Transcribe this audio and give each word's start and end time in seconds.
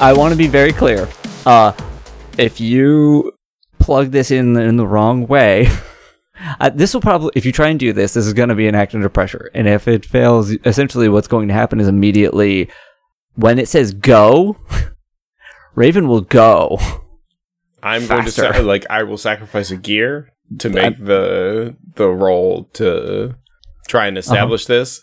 I, 0.00 0.10
I 0.10 0.12
want 0.14 0.32
to 0.32 0.38
be 0.38 0.48
very 0.48 0.72
clear. 0.72 1.08
Uh, 1.46 1.72
if 2.38 2.60
you 2.60 3.32
plug 3.78 4.10
this 4.10 4.30
in 4.30 4.56
in 4.56 4.76
the 4.76 4.86
wrong 4.86 5.26
way, 5.26 5.68
uh, 6.60 6.70
this 6.70 6.94
will 6.94 7.00
probably, 7.00 7.32
if 7.34 7.44
you 7.44 7.52
try 7.52 7.68
and 7.68 7.78
do 7.78 7.92
this, 7.92 8.14
this 8.14 8.26
is 8.26 8.32
going 8.32 8.48
to 8.48 8.54
be 8.54 8.66
an 8.68 8.74
act 8.74 8.94
under 8.94 9.08
pressure. 9.08 9.50
And 9.54 9.68
if 9.68 9.88
it 9.88 10.04
fails, 10.04 10.52
essentially 10.64 11.08
what's 11.08 11.28
going 11.28 11.48
to 11.48 11.54
happen 11.54 11.80
is 11.80 11.88
immediately 11.88 12.70
when 13.34 13.58
it 13.58 13.68
says 13.68 13.92
go, 13.92 14.56
Raven 15.74 16.08
will 16.08 16.22
go. 16.22 16.78
I'm 17.82 18.06
going 18.06 18.24
to 18.24 18.30
sa- 18.30 18.58
like 18.60 18.86
I 18.90 19.04
will 19.04 19.18
sacrifice 19.18 19.70
a 19.70 19.76
gear 19.76 20.30
to 20.58 20.68
make 20.68 20.98
the 20.98 21.76
the 21.94 22.08
roll 22.08 22.64
to 22.74 23.36
try 23.88 24.06
and 24.06 24.18
establish 24.18 24.66
this. 24.66 25.02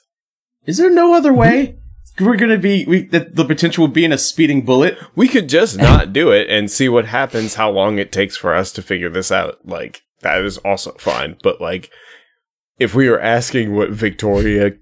Is 0.66 0.78
there 0.78 0.92
no 0.92 1.14
other 1.14 1.34
way? 1.34 1.78
We're 2.20 2.36
gonna 2.38 2.58
be 2.58 2.86
we 2.86 3.04
the, 3.04 3.30
the 3.32 3.46
potential 3.46 3.86
of 3.86 3.94
being 3.94 4.12
a 4.12 4.18
speeding 4.18 4.64
bullet. 4.64 4.98
We 5.16 5.28
could 5.28 5.48
just 5.50 5.78
not 5.78 6.14
do 6.14 6.32
it 6.32 6.50
and 6.50 6.70
see 6.72 6.90
what 6.90 7.06
happens, 7.06 7.56
how 7.56 7.70
long 7.70 8.00
it 8.00 8.12
takes 8.12 8.36
for 8.36 8.54
us 8.56 8.72
to 8.74 8.82
figure 8.82 9.10
this 9.10 9.32
out. 9.32 9.60
Like, 9.68 10.02
that 10.22 10.44
is 10.44 10.58
also 10.60 10.94
fine. 10.98 11.38
But, 11.44 11.62
like, 11.62 11.92
if 12.80 12.96
we 12.96 13.08
were 13.10 13.20
asking 13.22 13.76
what 13.76 13.92
Victoria 13.92 14.74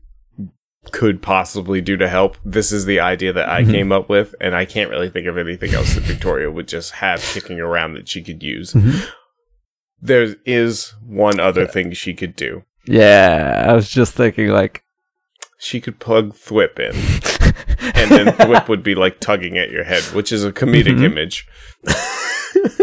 could 0.92 1.22
possibly 1.22 1.82
do 1.82 1.98
to 1.98 2.08
help, 2.08 2.38
this 2.46 2.72
is 2.72 2.86
the 2.86 3.00
idea 3.00 3.34
that 3.34 3.50
I 3.50 3.64
Mhm. 3.64 3.72
came 3.72 3.92
up 3.92 4.08
with, 4.08 4.34
and 4.40 4.56
I 4.56 4.66
can't 4.66 4.90
really 4.90 5.10
think 5.10 5.28
of 5.28 5.38
anything 5.38 5.74
else 5.74 5.96
that 5.96 6.04
Victoria 6.04 6.50
would 6.52 6.68
just 6.68 6.94
have 6.94 7.20
kicking 7.22 7.60
around 7.60 7.96
that 7.96 8.08
she 8.08 8.22
could 8.22 8.44
use. 8.44 8.74
Mhm. 8.74 9.08
There 10.02 10.36
is 10.46 10.94
one 11.06 11.40
other 11.40 11.66
thing 11.66 11.92
she 11.94 12.14
could 12.14 12.36
do. 12.36 12.64
Yeah, 12.86 13.66
I 13.68 13.74
was 13.74 13.90
just 13.90 14.14
thinking 14.14 14.50
like, 14.50 14.84
She 15.58 15.80
could 15.82 16.00
plug 16.00 16.34
Thwip 16.36 16.80
in, 16.80 16.96
and 17.96 18.12
then 18.12 18.28
Thwip 18.38 18.68
would 18.68 18.84
be 18.84 18.94
like 18.96 19.20
tugging 19.20 19.58
at 19.58 19.72
your 19.72 19.84
head, 19.86 20.04
which 20.14 20.32
is 20.32 20.44
a 20.44 20.52
comedic 20.52 20.98
Mhm. 21.00 21.04
image. 21.06 21.48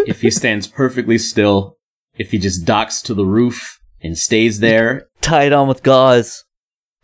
if 0.06 0.20
he 0.22 0.30
stands 0.30 0.66
perfectly 0.66 1.18
still, 1.18 1.76
if 2.18 2.30
he 2.30 2.38
just 2.38 2.64
docks 2.64 3.02
to 3.02 3.14
the 3.14 3.24
roof 3.26 3.78
and 4.02 4.16
stays 4.18 4.60
there, 4.60 5.06
tie 5.20 5.44
it 5.44 5.52
on 5.52 5.68
with 5.68 5.82
gauze. 5.82 6.44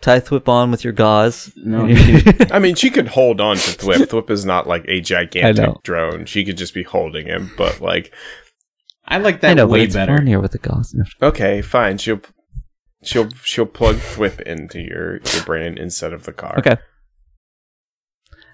Tie 0.00 0.20
Thwip 0.20 0.48
on 0.48 0.70
with 0.70 0.84
your 0.84 0.92
gauze. 0.92 1.52
no, 1.56 1.86
I 2.52 2.58
mean, 2.60 2.76
she 2.76 2.88
could 2.88 3.08
hold 3.08 3.40
on 3.40 3.56
to 3.56 3.76
Thwip. 3.78 4.06
Thwip 4.08 4.30
is 4.30 4.44
not 4.44 4.66
like 4.68 4.84
a 4.86 5.00
gigantic 5.00 5.82
drone. 5.82 6.24
She 6.24 6.44
could 6.44 6.56
just 6.56 6.72
be 6.72 6.84
holding 6.84 7.26
him, 7.26 7.50
but 7.58 7.80
like, 7.80 8.12
I 9.06 9.18
like 9.18 9.36
I 9.36 9.38
that 9.38 9.54
know, 9.54 9.66
but 9.66 9.72
way 9.72 9.82
it's 9.84 9.94
better. 9.94 10.16
funnier 10.16 10.40
with 10.40 10.52
the 10.52 10.58
gauze. 10.58 10.94
okay, 11.20 11.62
fine. 11.62 11.98
She'll 11.98 12.20
she'll 13.02 13.28
she'll 13.44 13.66
plug 13.66 13.96
Thwip 13.96 14.40
into 14.42 14.80
your 14.80 15.18
your 15.18 15.42
brain 15.44 15.78
instead 15.78 16.12
of 16.12 16.24
the 16.24 16.32
car. 16.32 16.58
Okay. 16.58 16.76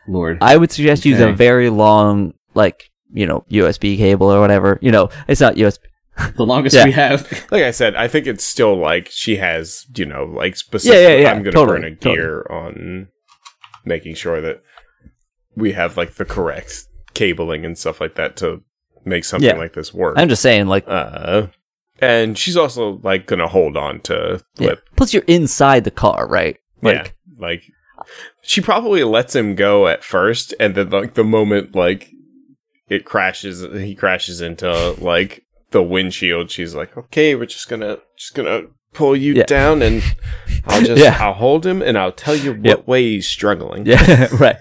Lord, 0.06 0.38
I 0.42 0.56
would 0.56 0.70
suggest 0.70 1.04
use 1.06 1.20
a 1.20 1.32
very 1.32 1.70
long, 1.70 2.34
like, 2.54 2.90
you 3.12 3.26
know, 3.26 3.44
USB 3.50 3.96
cable 3.96 4.30
or 4.30 4.38
whatever. 4.40 4.78
You 4.82 4.90
know, 4.92 5.08
it's 5.28 5.40
not 5.40 5.54
USB. 5.56 5.78
the 6.36 6.44
longest 6.46 6.76
Yeah. 6.76 6.84
we 6.84 6.92
have. 6.92 7.26
Like 7.50 7.62
I 7.64 7.70
said, 7.70 7.94
I 7.96 8.06
think 8.08 8.26
it's 8.26 8.44
still 8.44 8.76
like 8.76 9.08
she 9.10 9.36
has, 9.36 9.86
you 9.96 10.04
know, 10.04 10.24
like 10.24 10.56
specific. 10.56 10.94
Yeah, 11.00 11.08
yeah, 11.08 11.16
yeah, 11.22 11.30
I'm 11.30 11.38
gonna 11.42 11.52
totally, 11.52 11.80
burn 11.80 11.84
a 11.84 11.90
gear 11.96 12.46
on 12.50 13.08
making 13.84 14.14
sure 14.14 14.40
that 14.40 14.62
we 15.56 15.72
have 15.72 15.96
like 15.96 16.14
the 16.14 16.24
correct 16.24 16.86
cabling 17.14 17.64
and 17.64 17.78
stuff 17.78 18.00
like 18.00 18.16
that 18.16 18.36
to 18.36 18.62
make 19.04 19.24
something 19.24 19.48
Yeah. 19.48 19.56
like 19.56 19.72
this 19.72 19.94
work. 19.94 20.14
I'm 20.18 20.28
just 20.28 20.42
saying, 20.42 20.66
like, 20.66 20.84
uh, 20.86 21.46
and 22.00 22.36
she's 22.38 22.56
also 22.56 23.00
like 23.02 23.26
gonna 23.26 23.48
hold 23.48 23.76
on 23.76 24.00
to 24.02 24.42
yeah. 24.58 24.74
Plus 24.96 25.12
you're 25.14 25.22
inside 25.26 25.84
the 25.84 25.90
car, 25.90 26.26
right? 26.26 26.56
Like, 26.82 26.96
yeah, 26.96 27.38
like 27.38 27.62
she 28.42 28.60
probably 28.60 29.02
lets 29.04 29.34
him 29.34 29.54
go 29.54 29.86
at 29.88 30.04
first, 30.04 30.54
and 30.60 30.74
then 30.74 30.90
like 30.90 31.14
the 31.14 31.24
moment 31.24 31.74
like 31.74 32.10
it 32.88 33.04
crashes, 33.04 33.62
he 33.82 33.94
crashes 33.94 34.40
into 34.40 34.92
like 34.98 35.44
the 35.70 35.82
windshield. 35.82 36.50
She's 36.50 36.74
like, 36.74 36.96
"Okay, 36.96 37.34
we're 37.34 37.46
just 37.46 37.68
gonna 37.68 37.98
just 38.18 38.34
gonna 38.34 38.62
pull 38.92 39.16
you 39.16 39.34
Yeah. 39.34 39.44
down, 39.44 39.80
and 39.82 40.02
I'll 40.66 40.82
just 40.84 41.02
Yeah. 41.02 41.16
I'll 41.20 41.32
hold 41.32 41.64
him, 41.64 41.80
and 41.82 41.96
I'll 41.96 42.12
tell 42.12 42.36
you 42.36 42.52
what 42.52 42.64
Yep. 42.64 42.86
way 42.86 43.02
he's 43.04 43.26
struggling." 43.26 43.86
yeah, 43.86 44.28
right. 44.38 44.56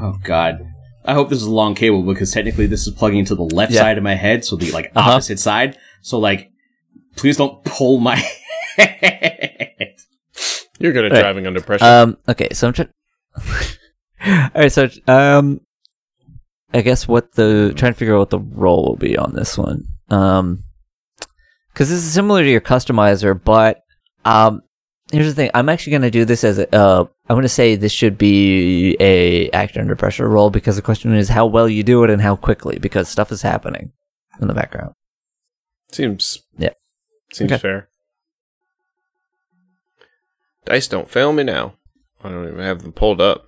Oh 0.00 0.14
God. 0.22 0.65
I 1.06 1.14
hope 1.14 1.28
this 1.30 1.38
is 1.40 1.46
a 1.46 1.50
long 1.50 1.74
cable 1.74 2.02
because 2.02 2.32
technically 2.32 2.66
this 2.66 2.86
is 2.86 2.92
plugging 2.94 3.24
to 3.26 3.34
the 3.34 3.42
left 3.44 3.72
Yeah. 3.72 3.80
side 3.82 3.98
of 3.98 4.04
my 4.04 4.14
head, 4.14 4.44
so 4.44 4.56
the 4.56 4.70
like 4.72 4.92
Uh-huh. 4.94 5.12
opposite 5.12 5.38
side. 5.38 5.76
So 6.02 6.18
like, 6.18 6.50
please 7.16 7.36
don't 7.36 7.64
pull 7.64 7.98
my 7.98 8.16
head. 8.76 9.96
You're 10.78 10.92
good 10.92 11.06
at 11.06 11.12
Right. 11.12 11.20
driving 11.20 11.46
under 11.46 11.60
pressure. 11.60 11.84
Um. 11.84 12.16
Okay. 12.28 12.48
So 12.52 12.68
I'm 12.68 12.72
trying. 12.74 12.88
All 14.26 14.50
right. 14.62 14.72
So 14.72 14.88
um, 15.06 15.60
I 16.74 16.82
guess 16.82 17.06
what 17.08 17.32
the 17.32 17.72
trying 17.76 17.92
to 17.92 17.98
figure 17.98 18.14
out 18.14 18.18
what 18.18 18.30
the 18.30 18.38
roll 18.40 18.84
will 18.84 18.96
be 18.96 19.16
on 19.16 19.32
this 19.34 19.56
one. 19.56 19.84
Um, 20.10 20.64
because 21.72 21.88
this 21.90 21.98
is 22.04 22.12
similar 22.12 22.42
to 22.42 22.50
your 22.50 22.60
customizer, 22.62 23.38
but 23.42 23.82
um, 24.24 24.62
here's 25.12 25.26
the 25.28 25.34
thing. 25.34 25.50
I'm 25.54 25.68
actually 25.68 25.92
going 25.92 26.02
to 26.02 26.10
do 26.10 26.24
this 26.24 26.44
as 26.44 26.58
a. 26.58 26.74
Uh, 26.74 27.04
I'm 27.28 27.34
going 27.34 27.42
to 27.42 27.48
say 27.48 27.76
this 27.76 27.92
should 27.92 28.16
be 28.18 28.96
a 29.00 29.50
act 29.50 29.76
under 29.76 29.96
pressure 29.96 30.28
roll 30.28 30.50
because 30.50 30.76
the 30.76 30.82
question 30.82 31.14
is 31.14 31.28
how 31.28 31.46
well 31.46 31.68
you 31.68 31.82
do 31.82 32.04
it 32.04 32.10
and 32.10 32.20
how 32.22 32.36
quickly 32.36 32.78
because 32.78 33.08
stuff 33.08 33.32
is 33.32 33.42
happening 33.42 33.92
in 34.40 34.48
the 34.48 34.54
background. 34.54 34.94
seems 35.92 36.38
Yeah. 36.58 36.70
seems 37.32 37.52
Okay. 37.52 37.60
fair. 37.60 37.88
Dice 40.64 40.88
don't 40.88 41.10
fail 41.10 41.32
me 41.32 41.42
now. 41.44 41.74
I 42.24 42.30
don't 42.30 42.48
even 42.48 42.60
have 42.60 42.82
them 42.82 42.92
pulled 42.92 43.20
up. 43.20 43.44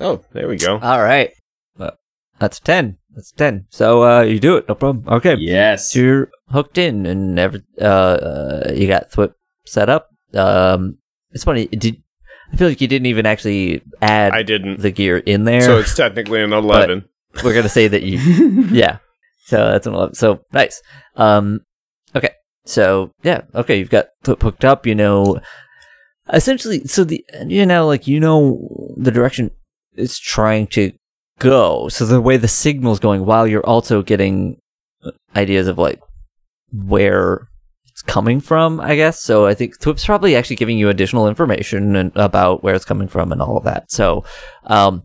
Oh, 0.00 0.24
there 0.32 0.48
we 0.48 0.56
go. 0.56 0.78
All 0.78 1.02
right. 1.02 1.30
Well, 1.76 1.96
that's 2.38 2.58
ten. 2.60 2.98
That's 3.14 3.30
ten. 3.32 3.66
So 3.70 4.02
uh, 4.02 4.22
you 4.22 4.38
do 4.40 4.56
it. 4.56 4.68
No 4.68 4.74
problem. 4.74 5.04
Okay. 5.12 5.36
yes. 5.38 5.94
You're 5.94 6.30
hooked 6.50 6.78
in 6.78 7.06
and 7.06 7.38
every, 7.38 7.62
uh, 7.80 7.84
uh, 7.84 8.72
you 8.74 8.86
got 8.88 9.10
Thwip 9.10 9.34
set 9.66 9.88
up. 9.88 10.08
Um, 10.34 10.98
it's 11.30 11.44
funny. 11.44 11.66
Did 11.66 12.02
I 12.52 12.56
feel 12.56 12.68
like 12.68 12.80
you 12.80 12.88
didn't 12.88 13.06
even 13.06 13.26
actually 13.26 13.82
add 14.00 14.32
I 14.32 14.42
didn't. 14.42 14.80
the 14.80 14.90
gear 14.90 15.18
in 15.18 15.44
there? 15.44 15.60
So 15.60 15.78
it's 15.78 15.94
technically 15.94 16.42
an 16.42 16.52
11. 16.52 17.04
We're 17.44 17.54
gonna 17.54 17.68
say 17.68 17.88
that 17.88 18.02
you, 18.02 18.18
yeah. 18.70 18.98
So 19.44 19.70
that's 19.70 19.86
an 19.86 19.94
eleven. 19.94 20.14
So 20.14 20.44
nice. 20.52 20.82
Um, 21.16 21.60
okay. 22.16 22.30
So 22.64 23.12
yeah. 23.22 23.42
Okay. 23.54 23.78
You've 23.78 23.90
got 23.90 24.08
Thwip 24.24 24.42
hooked 24.42 24.64
up. 24.64 24.86
You 24.86 24.94
know, 24.94 25.40
essentially. 26.32 26.84
So 26.84 27.04
the 27.04 27.24
you 27.46 27.64
know 27.64 27.86
like 27.86 28.06
you 28.06 28.18
know 28.18 28.94
the 28.96 29.10
direction 29.10 29.50
it's 29.94 30.18
trying 30.18 30.66
to 30.68 30.92
go. 31.38 31.88
So 31.88 32.06
the 32.06 32.20
way 32.20 32.36
the 32.36 32.48
signal's 32.48 33.00
going, 33.00 33.24
while 33.24 33.46
you're 33.46 33.66
also 33.66 34.02
getting 34.02 34.60
ideas 35.36 35.68
of 35.68 35.78
like 35.78 36.00
where 36.72 37.34
it's 37.34 37.48
coming 38.08 38.40
from, 38.40 38.80
I 38.80 38.96
guess. 38.96 39.20
So 39.22 39.46
I 39.46 39.54
think 39.54 39.78
Thwip's 39.78 40.04
probably 40.04 40.34
actually 40.34 40.56
giving 40.56 40.78
you 40.78 40.88
additional 40.88 41.28
information 41.28 41.94
and 41.94 42.10
about 42.16 42.64
where 42.64 42.74
it's 42.74 42.84
coming 42.84 43.06
from 43.06 43.30
and 43.30 43.40
all 43.40 43.56
of 43.56 43.64
that. 43.64 43.92
So, 43.92 44.24
um, 44.64 45.04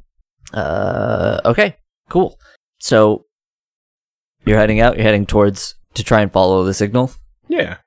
uh, 0.53 1.41
okay, 1.45 1.75
cool. 2.09 2.39
So 2.79 3.25
you're 4.45 4.57
heading 4.57 4.79
out. 4.79 4.95
You're 4.95 5.03
heading 5.03 5.25
towards 5.25 5.75
to 5.93 6.03
try 6.03 6.21
and 6.21 6.31
follow 6.31 6.63
the 6.63 6.73
signal. 6.73 7.11
yeah. 7.47 7.77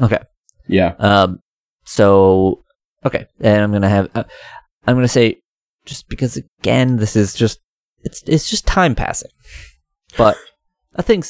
Okay. 0.00 0.18
Yeah. 0.66 0.94
Um. 0.98 1.40
So 1.84 2.64
okay, 3.04 3.26
and 3.40 3.62
I'm 3.62 3.72
gonna 3.72 3.88
have. 3.88 4.10
Uh, 4.14 4.24
I'm 4.86 4.96
gonna 4.96 5.08
say 5.08 5.40
just 5.84 6.08
because 6.08 6.36
again, 6.60 6.96
this 6.96 7.14
is 7.16 7.34
just 7.34 7.60
it's 8.00 8.22
it's 8.26 8.50
just 8.50 8.66
time 8.66 8.94
passing, 8.94 9.30
but 10.18 10.36
I 10.96 11.02
think 11.02 11.26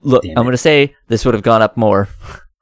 look, 0.00 0.22
Damn 0.22 0.38
I'm 0.38 0.44
gonna 0.44 0.56
say 0.56 0.94
this 1.08 1.24
would 1.24 1.34
have 1.34 1.42
gone 1.42 1.62
up 1.62 1.76
more. 1.76 2.08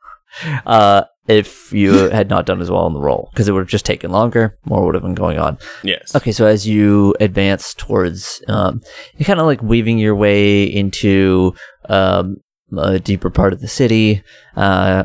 uh. 0.67 1.05
If 1.27 1.73
you 1.73 2.11
had 2.11 2.29
not 2.29 2.45
done 2.45 2.61
as 2.61 2.71
well 2.71 2.87
in 2.87 2.93
the 2.93 3.01
roll, 3.01 3.31
because 3.33 3.49
it 3.49 3.53
would 3.53 3.61
have 3.61 3.69
just 3.69 3.87
taken 3.87 4.11
longer, 4.11 4.59
more 4.67 4.85
would 4.85 4.95
have 4.95 5.03
been 5.03 5.15
going 5.15 5.39
on. 5.39 5.57
Yes. 5.83 6.15
Okay, 6.15 6.33
so 6.33 6.45
as 6.45 6.69
you 6.69 7.15
advance 7.19 7.73
towards, 7.73 8.43
um, 8.47 8.83
you're 9.17 9.25
kind 9.25 9.41
of 9.41 9.47
like 9.47 9.63
weaving 9.63 9.97
your 9.97 10.15
way 10.15 10.65
into 10.65 11.55
um, 11.89 12.37
a 12.77 12.99
deeper 12.99 13.31
part 13.31 13.55
of 13.55 13.63
the 13.63 13.69
city, 13.69 14.23
uh, 14.55 15.05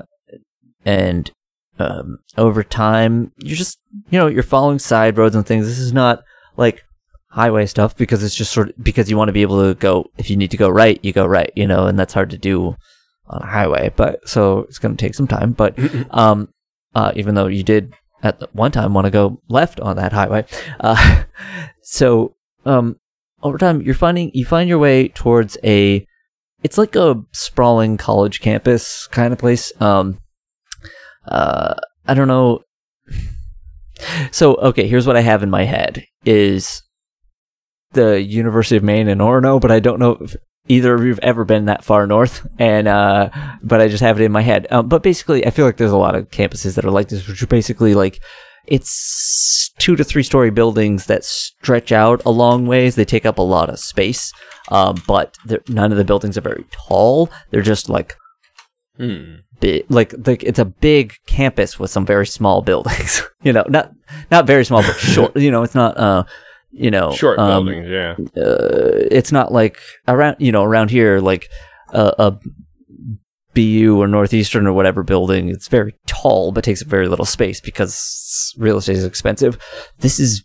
and 0.83 1.31
um, 1.79 2.17
over 2.37 2.63
time, 2.63 3.31
you're 3.37 3.55
just, 3.55 3.79
you 4.09 4.19
know, 4.19 4.27
you're 4.27 4.43
following 4.43 4.77
side 4.77 5.17
roads 5.17 5.35
and 5.35 5.45
things. 5.45 5.67
This 5.67 5.79
is 5.79 5.93
not 5.93 6.21
like 6.57 6.83
highway 7.31 7.65
stuff 7.65 7.95
because 7.95 8.23
it's 8.23 8.35
just 8.35 8.51
sort 8.51 8.69
of 8.69 8.83
because 8.83 9.09
you 9.09 9.17
want 9.17 9.29
to 9.29 9.33
be 9.33 9.41
able 9.41 9.63
to 9.67 9.75
go. 9.75 10.09
If 10.17 10.29
you 10.29 10.37
need 10.37 10.51
to 10.51 10.57
go 10.57 10.69
right, 10.69 10.99
you 11.03 11.13
go 11.13 11.25
right, 11.25 11.51
you 11.55 11.67
know, 11.67 11.87
and 11.87 11.97
that's 11.97 12.13
hard 12.13 12.29
to 12.31 12.37
do 12.37 12.75
on 13.27 13.41
a 13.41 13.45
highway. 13.45 13.91
But 13.95 14.27
so 14.27 14.59
it's 14.59 14.79
going 14.79 14.95
to 14.95 15.01
take 15.05 15.15
some 15.15 15.27
time. 15.27 15.53
But 15.53 15.77
um, 16.11 16.49
uh, 16.95 17.11
even 17.15 17.35
though 17.35 17.47
you 17.47 17.63
did 17.63 17.93
at 18.23 18.53
one 18.53 18.71
time 18.71 18.93
want 18.93 19.05
to 19.05 19.11
go 19.11 19.41
left 19.47 19.79
on 19.79 19.95
that 19.97 20.13
highway. 20.13 20.45
Uh, 20.79 21.23
so 21.81 22.35
um, 22.65 22.95
over 23.43 23.57
time, 23.57 23.81
you're 23.81 23.95
finding 23.95 24.31
you 24.33 24.45
find 24.45 24.69
your 24.69 24.79
way 24.79 25.09
towards 25.09 25.57
a. 25.63 26.05
It's 26.61 26.77
like 26.77 26.95
a 26.95 27.21
sprawling 27.31 27.97
college 27.97 28.41
campus 28.41 29.07
kind 29.07 29.31
of 29.31 29.39
place. 29.39 29.71
Um, 29.81 30.19
uh, 31.27 31.75
I 32.07 32.13
don't 32.13 32.27
know. 32.27 32.61
So 34.31 34.55
okay, 34.55 34.87
here's 34.87 35.07
what 35.07 35.17
I 35.17 35.21
have 35.21 35.43
in 35.43 35.49
my 35.49 35.63
head: 35.63 36.05
is 36.25 36.81
the 37.93 38.21
University 38.21 38.77
of 38.77 38.83
Maine 38.83 39.07
in 39.07 39.19
Orono, 39.19 39.59
but 39.59 39.71
I 39.71 39.79
don't 39.79 39.99
know 39.99 40.17
if 40.21 40.35
either 40.67 40.93
of 40.93 41.03
you've 41.03 41.19
ever 41.19 41.45
been 41.45 41.65
that 41.65 41.83
far 41.83 42.05
north. 42.07 42.45
And 42.59 42.87
uh, 42.87 43.29
but 43.63 43.81
I 43.81 43.87
just 43.87 44.03
have 44.03 44.19
it 44.19 44.23
in 44.23 44.31
my 44.31 44.41
head. 44.41 44.67
Um, 44.71 44.87
but 44.87 45.03
basically, 45.03 45.45
I 45.45 45.49
feel 45.49 45.65
like 45.65 45.77
there's 45.77 45.91
a 45.91 45.97
lot 45.97 46.15
of 46.15 46.29
campuses 46.29 46.75
that 46.75 46.85
are 46.85 46.91
like 46.91 47.09
this, 47.09 47.27
which 47.27 47.41
are 47.41 47.47
basically 47.47 47.93
like 47.95 48.19
it's 48.67 49.71
two 49.79 49.95
to 49.95 50.03
three 50.03 50.23
story 50.23 50.51
buildings 50.51 51.07
that 51.07 51.23
stretch 51.25 51.91
out 51.91 52.21
a 52.25 52.29
long 52.31 52.67
ways. 52.67 52.95
They 52.95 53.05
take 53.05 53.25
up 53.25 53.39
a 53.39 53.43
lot 53.43 53.69
of 53.69 53.79
space, 53.79 54.31
um, 54.69 55.01
but 55.07 55.35
none 55.67 55.91
of 55.91 55.97
the 55.97 56.05
buildings 56.05 56.37
are 56.37 56.41
very 56.41 56.65
tall. 56.71 57.29
They're 57.51 57.61
just 57.61 57.89
like 57.89 58.15
Hmm. 58.97 59.35
big, 59.61 59.85
like 59.89 60.13
like 60.27 60.43
it's 60.43 60.59
a 60.59 60.65
big 60.65 61.13
campus 61.25 61.79
with 61.79 61.89
some 61.89 62.05
very 62.05 62.27
small 62.27 62.61
buildings. 62.69 63.23
you 63.43 63.53
know, 63.53 63.63
not 63.69 63.91
not 64.29 64.45
very 64.45 64.65
small, 64.65 64.81
but 64.83 64.97
short. 64.97 65.35
You 65.39 65.51
know, 65.51 65.63
it's 65.63 65.75
not 65.75 65.97
uh, 65.97 66.23
you 66.71 66.91
know, 66.91 67.11
Short 67.11 67.39
um, 67.39 67.65
buildings, 67.65 67.89
yeah. 67.89 68.15
uh, 68.41 69.07
it's 69.11 69.31
not 69.31 69.51
like 69.51 69.79
around 70.07 70.37
you 70.39 70.51
know 70.51 70.63
around 70.63 70.91
here 70.91 71.19
like 71.19 71.49
a, 71.89 72.13
a 72.19 72.39
BU 73.53 73.97
or 73.99 74.07
Northeastern 74.07 74.67
or 74.67 74.73
whatever 74.73 75.03
building. 75.03 75.49
It's 75.49 75.67
very 75.67 75.95
tall 76.05 76.51
but 76.51 76.63
takes 76.63 76.81
up 76.81 76.87
very 76.87 77.07
little 77.07 77.25
space 77.25 77.59
because 77.59 78.53
real 78.57 78.77
estate 78.77 78.97
is 78.97 79.05
expensive. 79.05 79.57
This 79.99 80.19
is 80.19 80.43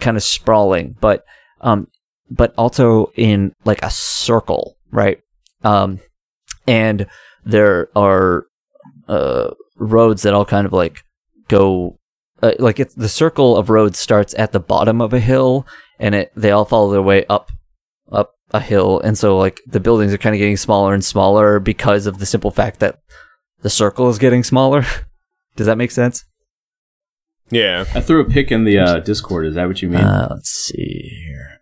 kind 0.00 0.16
of 0.16 0.22
sprawling, 0.22 0.96
but 1.00 1.24
um, 1.60 1.88
but 2.30 2.54
also 2.56 3.10
in 3.16 3.54
like 3.64 3.82
a 3.82 3.90
circle, 3.90 4.76
right? 4.90 5.20
Um, 5.64 6.00
and 6.66 7.06
there 7.44 7.88
are 7.96 8.46
uh 9.08 9.50
roads 9.76 10.22
that 10.22 10.34
all 10.34 10.44
kind 10.44 10.66
of 10.66 10.72
like 10.72 11.02
go 11.48 11.97
uh, 12.42 12.52
like 12.58 12.78
it's 12.80 12.94
the 12.94 13.08
circle 13.08 13.56
of 13.56 13.70
roads 13.70 13.98
starts 13.98 14.34
at 14.38 14.52
the 14.52 14.60
bottom 14.60 15.00
of 15.00 15.12
a 15.12 15.20
hill 15.20 15.66
and 15.98 16.14
it 16.14 16.32
they 16.36 16.50
all 16.50 16.64
follow 16.64 16.90
their 16.90 17.02
way 17.02 17.24
up 17.26 17.50
up 18.12 18.34
a 18.52 18.60
hill 18.60 19.00
and 19.00 19.18
so 19.18 19.36
like 19.36 19.60
the 19.66 19.80
buildings 19.80 20.12
are 20.12 20.18
kind 20.18 20.34
of 20.34 20.38
getting 20.38 20.56
smaller 20.56 20.94
and 20.94 21.04
smaller 21.04 21.58
because 21.60 22.06
of 22.06 22.18
the 22.18 22.26
simple 22.26 22.50
fact 22.50 22.80
that 22.80 22.98
the 23.62 23.68
circle 23.70 24.08
is 24.08 24.18
getting 24.18 24.42
smaller 24.44 24.84
does 25.56 25.66
that 25.66 25.76
make 25.78 25.90
sense 25.90 26.24
Yeah. 27.50 27.84
I 27.94 28.00
threw 28.00 28.20
a 28.20 28.24
pic 28.30 28.52
in 28.52 28.64
the 28.64 28.78
uh, 28.78 29.00
Discord. 29.00 29.46
Is 29.46 29.54
that 29.54 29.66
what 29.66 29.82
you 29.82 29.88
mean? 29.88 30.00
uh, 30.00 30.28
let's 30.30 30.50
see 30.50 31.10
here 31.26 31.60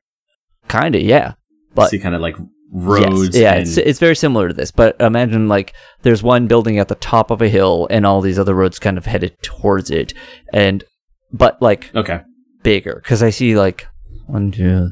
kind 0.69 0.95
of 0.95 1.03
yeah 1.03 1.35
but 1.75 1.91
See, 1.91 1.99
kind 1.99 2.15
of 2.15 2.21
like 2.21 2.37
roads. 2.73 3.35
Yes, 3.35 3.37
yeah, 3.37 3.53
and, 3.55 3.63
it's 3.63 3.77
it's 3.77 3.99
very 3.99 4.17
similar 4.17 4.49
to 4.49 4.55
this. 4.55 4.71
But 4.71 5.01
imagine 5.01 5.49
like 5.49 5.75
there's 6.03 6.23
one 6.23 6.47
building 6.47 6.79
at 6.79 6.89
the 6.89 6.95
top 6.97 7.31
of 7.31 7.43
a 7.43 7.49
hill, 7.49 7.87
and 7.91 8.07
all 8.07 8.21
these 8.21 8.39
other 8.39 8.55
roads 8.55 8.79
kind 8.79 8.99
of 8.99 9.07
headed 9.07 9.41
towards 9.43 9.91
it, 9.91 10.15
and 10.53 10.85
but 11.33 11.61
like 11.61 11.95
okay. 11.95 12.21
bigger 12.63 13.01
because 13.03 13.23
I 13.23 13.31
see 13.31 13.57
like 13.57 13.87
one, 14.27 14.51
two, 14.53 14.89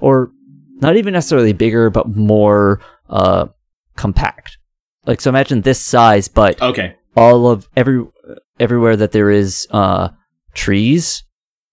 or 0.00 0.30
not 0.76 0.96
even 0.96 1.12
necessarily 1.12 1.52
bigger, 1.52 1.90
but 1.90 2.08
more 2.08 2.80
uh 3.08 3.46
compact. 3.96 4.58
Like 5.06 5.20
so, 5.20 5.30
imagine 5.30 5.60
this 5.60 5.80
size, 5.80 6.28
but 6.28 6.60
Okay. 6.60 6.96
all 7.16 7.48
of 7.48 7.68
every 7.76 8.04
everywhere 8.58 8.96
that 8.96 9.12
there 9.12 9.30
is 9.30 9.66
uh 9.70 10.08
trees 10.54 11.24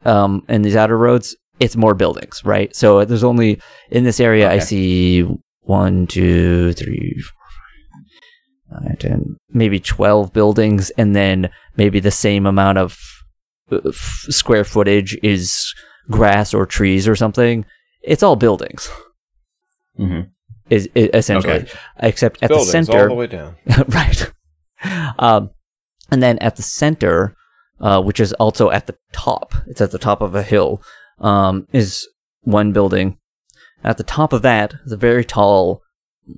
um 0.06 0.44
in 0.50 0.64
these 0.64 0.76
outer 0.76 0.98
roads 0.98 1.36
it's 1.62 1.76
more 1.78 1.94
buildings 1.94 2.42
right 2.44 2.76
so 2.76 3.06
there's 3.06 3.24
only 3.24 3.60
in 3.90 4.04
this 4.04 4.20
area 4.20 4.50
i 4.52 4.60
see 4.60 5.22
one 5.62 6.08
two 6.08 6.74
three 6.74 7.16
four 7.22 7.46
five 8.70 8.84
nine 8.84 8.98
ten 8.98 9.36
maybe 9.54 9.80
12 9.80 10.34
buildings 10.34 10.90
and 10.98 11.16
then 11.16 11.50
maybe 11.78 12.00
the 12.00 12.12
same 12.12 12.46
amount 12.46 12.78
of 12.78 12.98
uh, 13.72 13.80
f- 13.88 14.26
square 14.30 14.64
footage 14.64 15.18
is 15.24 15.74
grass 16.10 16.54
or 16.54 16.66
trees 16.66 17.08
or 17.08 17.16
something 17.16 17.64
it's 18.02 18.24
all 18.24 18.36
buildings 18.36 18.90
hmm 19.98 20.22
is, 20.70 20.88
is 20.96 21.10
essentially 21.14 21.54
Okay. 21.64 21.72
except 22.00 22.42
at 22.42 22.48
buildings 22.50 22.72
the 22.72 22.84
center 22.86 23.10
all 23.10 23.16
the 23.16 23.20
way 23.20 23.28
down. 23.28 23.56
right. 23.90 24.32
Um, 25.20 25.50
and 26.12 26.24
then 26.24 26.40
at 26.40 26.56
the 26.56 26.62
center, 26.62 27.36
uh, 27.82 28.02
which 28.02 28.22
is 28.22 28.32
also 28.34 28.72
at 28.72 28.88
the 28.88 28.96
top, 29.12 29.54
it's 29.68 29.82
at 29.82 29.92
the 29.92 30.00
top 30.00 30.22
of 30.22 30.34
a 30.34 30.44
hill, 30.44 30.82
um, 31.22 31.68
is 31.72 32.08
one 32.42 32.74
building. 32.74 33.18
At 33.84 33.98
the 33.98 34.04
top 34.04 34.34
of 34.34 34.42
that 34.44 34.74
is 34.86 34.92
a 34.92 34.98
very 34.98 35.26
tall, 35.26 35.82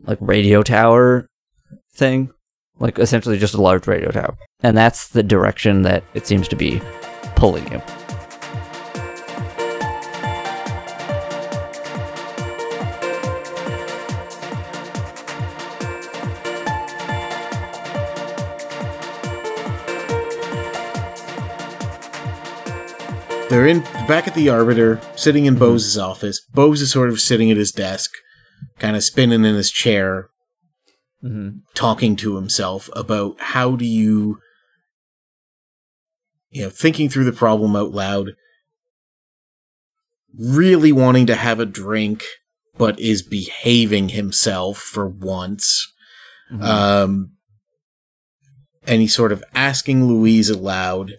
like 0.06 0.18
radio 0.22 0.64
tower 0.64 1.28
thing, 1.94 2.32
like 2.80 3.00
essentially 3.00 3.38
just 3.38 3.54
a 3.54 3.62
large 3.62 3.88
radio 3.88 4.12
tower, 4.12 4.38
and 4.62 4.78
that's 4.78 5.10
the 5.10 5.24
direction 5.24 5.82
that 5.82 6.04
it 6.14 6.28
seems 6.28 6.48
to 6.50 6.56
be 6.56 6.82
pulling 7.36 7.70
you. 7.72 7.82
They're 23.54 23.68
in 23.68 23.82
back 24.08 24.28
at 24.28 24.34
the 24.34 24.50
Arbiter, 24.50 25.00
sitting 25.16 25.46
in 25.46 25.60
Bose's 25.60 25.96
office. 25.96 26.42
Bose 26.42 26.82
is 26.82 26.90
sort 26.92 27.12
of 27.12 27.20
sitting 27.20 27.52
at 27.52 27.58
his 27.58 27.72
desk, 27.72 28.10
kind 28.80 28.96
of 28.96 29.04
spinning 29.04 29.46
in 29.46 29.54
his 29.54 29.70
chair, 29.70 30.30
Mm-hmm. 31.24 31.60
talking 31.76 32.16
to 32.16 32.36
himself 32.36 32.90
about 32.94 33.40
how 33.40 33.76
do 33.76 33.86
you, 33.86 34.40
you 36.50 36.64
know, 36.64 36.70
thinking 36.72 37.10
through 37.10 37.26
the 37.26 37.32
problem 37.32 37.76
out 37.76 37.92
loud, 37.92 38.32
really 40.36 40.92
wanting 40.92 41.28
to 41.28 41.36
have 41.36 41.60
a 41.60 41.68
drink, 41.68 42.26
but 42.76 43.00
is 43.00 43.22
behaving 43.22 44.10
himself 44.10 44.80
for 44.80 45.08
once. 45.08 45.94
Um, 46.60 47.34
and 48.88 49.00
he's 49.00 49.16
sort 49.16 49.32
of 49.32 49.44
asking 49.54 50.08
Louise 50.08 50.50
aloud, 50.50 51.14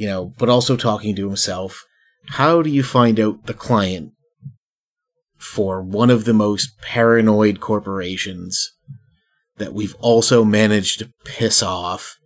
you 0.00 0.06
know, 0.06 0.32
but 0.38 0.48
also 0.48 0.78
talking 0.78 1.14
to 1.14 1.26
himself. 1.26 1.84
How 2.28 2.62
do 2.62 2.70
you 2.70 2.82
find 2.82 3.20
out 3.20 3.44
the 3.44 3.52
client 3.52 4.12
for 5.36 5.82
one 5.82 6.08
of 6.08 6.24
the 6.24 6.32
most 6.32 6.80
paranoid 6.80 7.60
corporations 7.60 8.72
that 9.58 9.74
we've 9.74 9.94
also 9.96 10.42
managed 10.42 11.00
to 11.00 11.12
piss 11.26 11.62
off? 11.62 12.16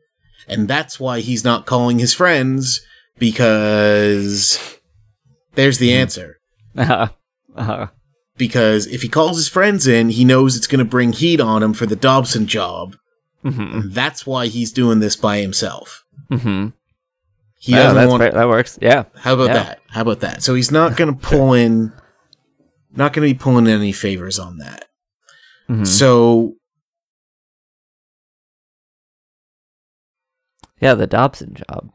And 0.46 0.68
that's 0.68 1.00
why 1.00 1.18
he's 1.18 1.42
not 1.42 1.66
calling 1.66 1.98
his 1.98 2.14
friends 2.14 2.80
because 3.18 4.78
there's 5.56 5.78
the 5.78 5.94
answer. 5.94 6.38
Uh, 6.76 7.08
uh, 7.56 7.88
Because 8.36 8.86
if 8.86 9.02
he 9.02 9.08
calls 9.08 9.36
his 9.36 9.48
friends 9.48 9.88
in, 9.88 10.10
he 10.10 10.24
knows 10.24 10.56
it's 10.56 10.68
going 10.68 10.78
to 10.78 10.84
bring 10.84 11.12
heat 11.12 11.40
on 11.40 11.60
him 11.60 11.72
for 11.72 11.86
the 11.86 11.96
Dobson 11.96 12.46
job. 12.46 12.96
mm-hmm. 13.44 13.88
That's 13.90 14.24
why 14.24 14.46
he's 14.46 14.70
doing 14.70 15.00
this 15.00 15.16
by 15.16 15.38
himself. 15.38 16.04
Mm-hmm. 16.30 16.68
He 17.64 17.73
yeah, 17.73 17.85
doesn't 17.85 17.97
that's 17.97 18.11
want. 18.11 18.23
fair. 18.23 18.33
that 18.33 18.47
works. 18.49 18.78
Yeah. 18.83 19.04
How 19.16 19.33
about 19.33 19.47
Yeah. 19.47 19.52
that? 19.54 19.80
How 19.88 20.02
about 20.02 20.21
that? 20.21 20.42
So 20.42 20.54
he's 20.54 20.71
not 20.71 20.99
going 20.99 21.14
to 21.18 21.18
pull 21.18 21.54
in, 21.54 21.94
not 22.94 23.14
going 23.14 23.26
to 23.26 23.35
be 23.35 23.38
pulling 23.38 23.66
any 23.68 23.90
favors 23.92 24.38
on 24.38 24.59
that. 24.59 24.85
Mhm. 25.71 25.87
So 25.87 26.56
Yeah, 30.78 30.92
the 30.92 31.06
Dobson 31.06 31.54
job. 31.54 31.90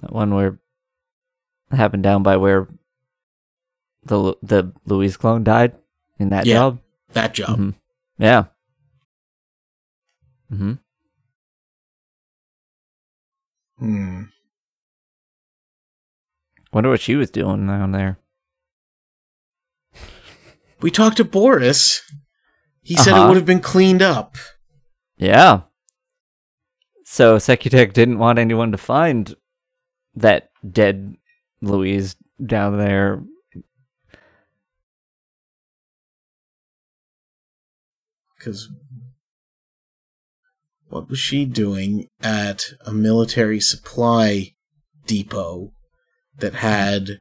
That 0.00 0.12
one 0.12 0.32
where 0.32 0.60
happened 1.72 2.04
down 2.04 2.22
by 2.22 2.36
where 2.36 2.68
the 4.04 4.36
the 4.40 4.72
Louise 4.84 5.16
clone 5.16 5.42
died 5.42 5.74
in 6.20 6.28
that 6.28 6.46
Yeah. 6.46 6.54
job. 6.58 6.80
that 7.12 7.34
job. 7.34 7.58
Mhm. 7.58 7.74
Yeah. 8.18 8.44
hmm 10.48 10.74
Hmm. 13.78 14.22
Wonder 16.72 16.90
what 16.90 17.00
she 17.00 17.14
was 17.16 17.30
doing 17.30 17.66
down 17.66 17.92
there. 17.92 18.18
We 20.80 20.90
talked 20.90 21.16
to 21.18 21.24
Boris. 21.24 22.02
He 22.82 22.96
said 22.96 23.12
it 23.12 23.14
Uh-huh. 23.14 23.28
would 23.28 23.36
have 23.36 23.46
been 23.46 23.60
cleaned 23.60 24.02
up. 24.02 24.36
Yeah. 25.16 25.62
So 27.04 27.36
Secutech 27.36 27.92
didn't 27.92 28.18
want 28.18 28.38
anyone 28.38 28.72
to 28.72 28.78
find 28.78 29.34
that 30.14 30.50
dead 30.70 31.16
Louise 31.62 32.16
down 32.44 32.76
there. 32.78 33.22
Because 38.38 38.68
what 40.88 41.08
was 41.08 41.18
she 41.18 41.44
doing 41.44 42.08
at 42.22 42.64
a 42.84 42.92
military 42.92 43.60
supply 43.60 44.52
depot 45.06 45.72
that 46.38 46.54
had 46.54 47.18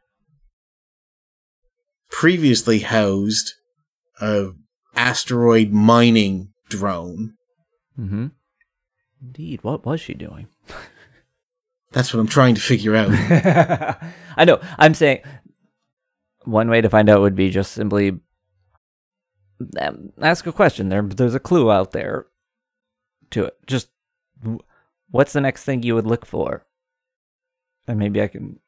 previously 2.10 2.80
housed 2.80 3.54
a 4.22 4.50
asteroid 4.96 5.72
mining 5.72 6.50
drone? 6.70 7.34
Mm-hmm. 8.00 8.28
Indeed, 9.22 9.64
what 9.64 9.86
was 9.86 10.02
she 10.02 10.14
doing? 10.14 10.48
That's 11.92 12.14
what 12.14 12.20
I'm 12.20 12.28
trying 12.28 12.56
to 12.56 12.62
figure 12.62 12.96
out. 12.96 13.10
I 14.38 14.46
know. 14.46 14.60
I'm 14.78 14.94
saying 14.94 15.22
one 16.44 16.70
way 16.70 16.82
to 16.82 16.90
find 16.90 17.10
out 17.10 17.22
would 17.22 17.36
be 17.36 17.50
just 17.50 17.72
simply 17.72 18.20
um, 19.80 20.12
ask 20.22 20.46
a 20.46 20.52
question. 20.52 20.90
There, 20.90 21.02
there's 21.02 21.36
a 21.36 21.40
clue 21.40 21.72
out 21.72 21.92
there 21.92 22.28
to 23.32 23.46
it. 23.46 23.58
Just 23.68 23.90
what's 25.10 25.34
the 25.34 25.42
next 25.42 25.64
thing 25.64 25.84
you 25.84 25.96
would 25.96 26.06
look 26.08 26.26
for? 26.26 26.66
And 27.88 28.00
maybe 28.00 28.22
I 28.22 28.28
can. 28.28 28.60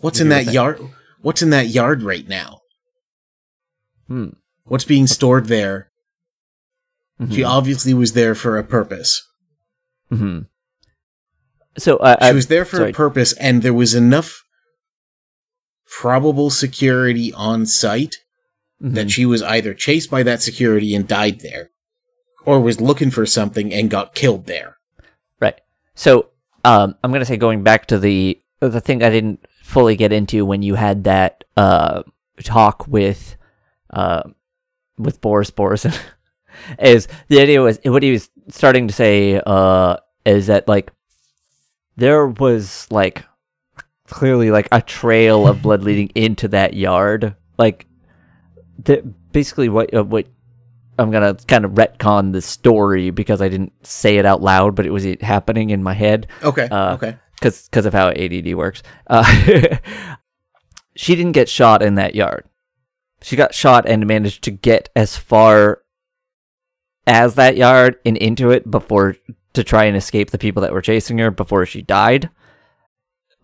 What's 0.00 0.20
in 0.20 0.28
that 0.30 0.52
yard? 0.52 0.80
What's 1.20 1.42
in 1.42 1.50
that 1.50 1.68
yard 1.68 2.02
right 2.02 2.26
now? 2.26 2.60
Hmm. 4.08 4.30
What's 4.64 4.84
being 4.84 5.06
stored 5.06 5.46
there? 5.46 5.90
She 7.30 7.42
mhm, 7.42 7.48
obviously 7.48 7.94
was 7.94 8.14
there 8.14 8.34
for 8.34 8.58
a 8.58 8.64
purpose. 8.64 9.22
mhm. 10.10 10.46
So 11.78 11.96
uh, 11.98 12.16
She 12.20 12.28
I, 12.28 12.32
was 12.32 12.48
there 12.48 12.64
for 12.64 12.78
sorry. 12.78 12.90
a 12.90 12.94
purpose, 12.94 13.32
and 13.34 13.62
there 13.62 13.72
was 13.72 13.94
enough 13.94 14.44
probable 15.86 16.50
security 16.50 17.32
on 17.32 17.64
site 17.66 18.16
mhm. 18.82 18.94
that 18.94 19.10
she 19.10 19.24
was 19.24 19.42
either 19.42 19.72
chased 19.72 20.10
by 20.10 20.22
that 20.24 20.42
security 20.42 20.94
and 20.94 21.06
died 21.06 21.40
there, 21.40 21.70
or 22.44 22.60
was 22.60 22.80
looking 22.80 23.10
for 23.10 23.26
something 23.26 23.72
and 23.72 23.90
got 23.90 24.14
killed 24.14 24.46
there. 24.46 24.78
Right. 25.40 25.60
So, 25.94 26.30
um, 26.64 26.96
I'm 27.02 27.12
gonna 27.12 27.24
say 27.24 27.36
going 27.36 27.62
back 27.62 27.86
to 27.86 27.98
the 27.98 28.40
the 28.60 28.80
thing 28.80 29.02
I 29.02 29.10
didn't 29.10 29.44
fully 29.62 29.96
get 29.96 30.12
into 30.12 30.44
when 30.44 30.62
you 30.62 30.74
had 30.74 31.04
that 31.04 31.44
uh 31.56 32.02
talk 32.44 32.86
with 32.86 33.36
uh 33.90 34.22
with 34.98 35.20
Boris 35.20 35.50
Boris 35.50 35.86
is 36.78 37.08
the 37.28 37.40
idea 37.40 37.62
was 37.62 37.78
what 37.84 38.02
he 38.02 38.12
was 38.12 38.30
starting 38.48 38.86
to 38.88 38.94
say 38.94 39.40
uh 39.44 39.96
is 40.24 40.48
that 40.48 40.68
like 40.68 40.92
there 41.96 42.26
was 42.26 42.86
like 42.90 43.24
clearly 44.06 44.50
like 44.50 44.68
a 44.72 44.82
trail 44.82 45.48
of 45.48 45.62
blood 45.62 45.82
leading 45.82 46.08
into 46.14 46.48
that 46.48 46.74
yard 46.74 47.34
like 47.58 47.86
the, 48.84 49.02
basically 49.32 49.68
what 49.68 49.92
uh, 49.94 50.04
what 50.04 50.26
I'm 50.98 51.10
gonna 51.10 51.34
kind 51.34 51.64
of 51.64 51.72
retcon 51.72 52.32
the 52.32 52.42
story 52.42 53.10
because 53.10 53.40
I 53.40 53.48
didn't 53.48 53.72
say 53.86 54.18
it 54.18 54.26
out 54.26 54.42
loud, 54.42 54.74
but 54.74 54.86
it 54.86 54.90
was 54.90 55.06
happening 55.20 55.70
in 55.70 55.82
my 55.82 55.94
head 55.94 56.26
Okay. 56.42 56.68
Uh, 56.68 56.94
okay. 56.94 57.16
because 57.34 57.68
because 57.68 57.86
of 57.86 57.92
how 57.92 58.08
ADD 58.10 58.54
works. 58.54 58.82
Uh, 59.06 59.24
she 60.96 61.14
didn't 61.16 61.32
get 61.32 61.48
shot 61.48 61.82
in 61.82 61.94
that 61.96 62.14
yard. 62.14 62.44
She 63.22 63.36
got 63.36 63.54
shot 63.54 63.88
and 63.88 64.06
managed 64.06 64.44
to 64.44 64.50
get 64.50 64.90
as 64.96 65.16
far 65.16 65.82
as 67.06 67.34
that 67.36 67.56
yard 67.56 67.96
and 68.04 68.16
into 68.16 68.50
it 68.50 68.70
before 68.70 69.16
to 69.54 69.64
try 69.64 69.84
and 69.84 69.96
escape 69.96 70.30
the 70.30 70.38
people 70.38 70.62
that 70.62 70.72
were 70.72 70.82
chasing 70.82 71.18
her 71.18 71.30
before 71.30 71.66
she 71.66 71.82
died. 71.82 72.30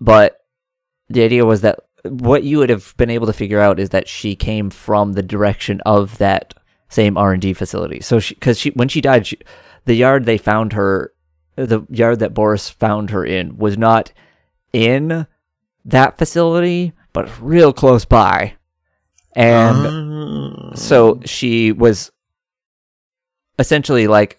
But 0.01 0.39
the 1.09 1.23
idea 1.23 1.45
was 1.45 1.63
that 1.63 1.81
what 2.05 2.45
you 2.45 2.59
would 2.59 2.71
have 2.71 2.95
been 2.97 3.11
able 3.11 3.27
to 3.27 3.33
figure 3.33 3.61
out 3.61 3.81
is 3.81 3.91
that 3.91 4.09
she 4.09 4.37
came 4.37 4.71
from 4.71 5.13
the 5.13 5.23
direction 5.23 5.81
of 5.83 6.19
that 6.19 6.55
same 6.89 7.17
R 7.19 7.33
and 7.33 7.43
D 7.43 7.53
facility. 7.53 8.01
So 8.01 8.19
because 8.21 8.59
she 8.59 8.71
when 8.71 8.89
she 8.89 9.01
died, 9.01 9.27
she, 9.27 9.39
the 9.85 9.95
yard 9.95 10.25
they 10.25 10.39
found 10.39 10.73
her, 10.75 11.13
the 11.57 11.83
yard 11.91 12.19
that 12.21 12.35
Boris 12.35 12.69
found 12.69 13.11
her 13.11 13.25
in 13.25 13.57
was 13.59 13.77
not 13.79 14.13
in 14.73 15.27
that 15.85 16.19
facility, 16.19 16.93
but 17.13 17.31
real 17.41 17.73
close 17.73 18.05
by, 18.05 18.55
and 19.35 19.87
Ah. 20.71 20.75
so 20.75 21.21
she 21.25 21.73
was 21.73 22.11
essentially 23.59 24.07
like 24.07 24.39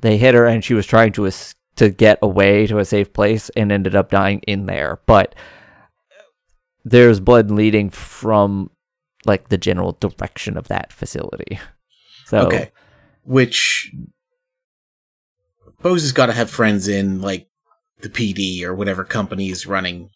they 0.00 0.16
hit 0.16 0.34
her 0.34 0.46
and 0.46 0.64
she 0.64 0.74
was 0.74 0.86
trying 0.86 1.12
to 1.12 1.26
es- 1.26 1.54
to 1.76 1.90
get 1.90 2.18
away 2.22 2.66
to 2.66 2.78
a 2.78 2.84
safe 2.84 3.12
place 3.12 3.50
and 3.56 3.70
ended 3.70 3.94
up 3.94 4.10
dying 4.10 4.38
in 4.46 4.64
there 4.66 4.98
but 5.06 5.34
there's 6.84 7.20
blood 7.20 7.50
leading 7.50 7.90
from 7.90 8.70
like 9.26 9.48
the 9.48 9.58
general 9.58 9.92
direction 10.00 10.56
of 10.56 10.68
that 10.68 10.92
facility 10.92 11.58
so 12.26 12.38
Okay. 12.46 12.70
Which 13.24 13.90
Bose 15.82 16.02
has 16.02 16.12
got 16.12 16.26
to 16.26 16.32
have 16.32 16.50
friends 16.50 16.88
in 16.88 17.20
like 17.20 17.48
the 18.00 18.08
PD 18.08 18.62
or 18.62 18.74
whatever 18.74 19.04
company 19.04 19.50
is 19.50 19.66
running. 19.66 20.10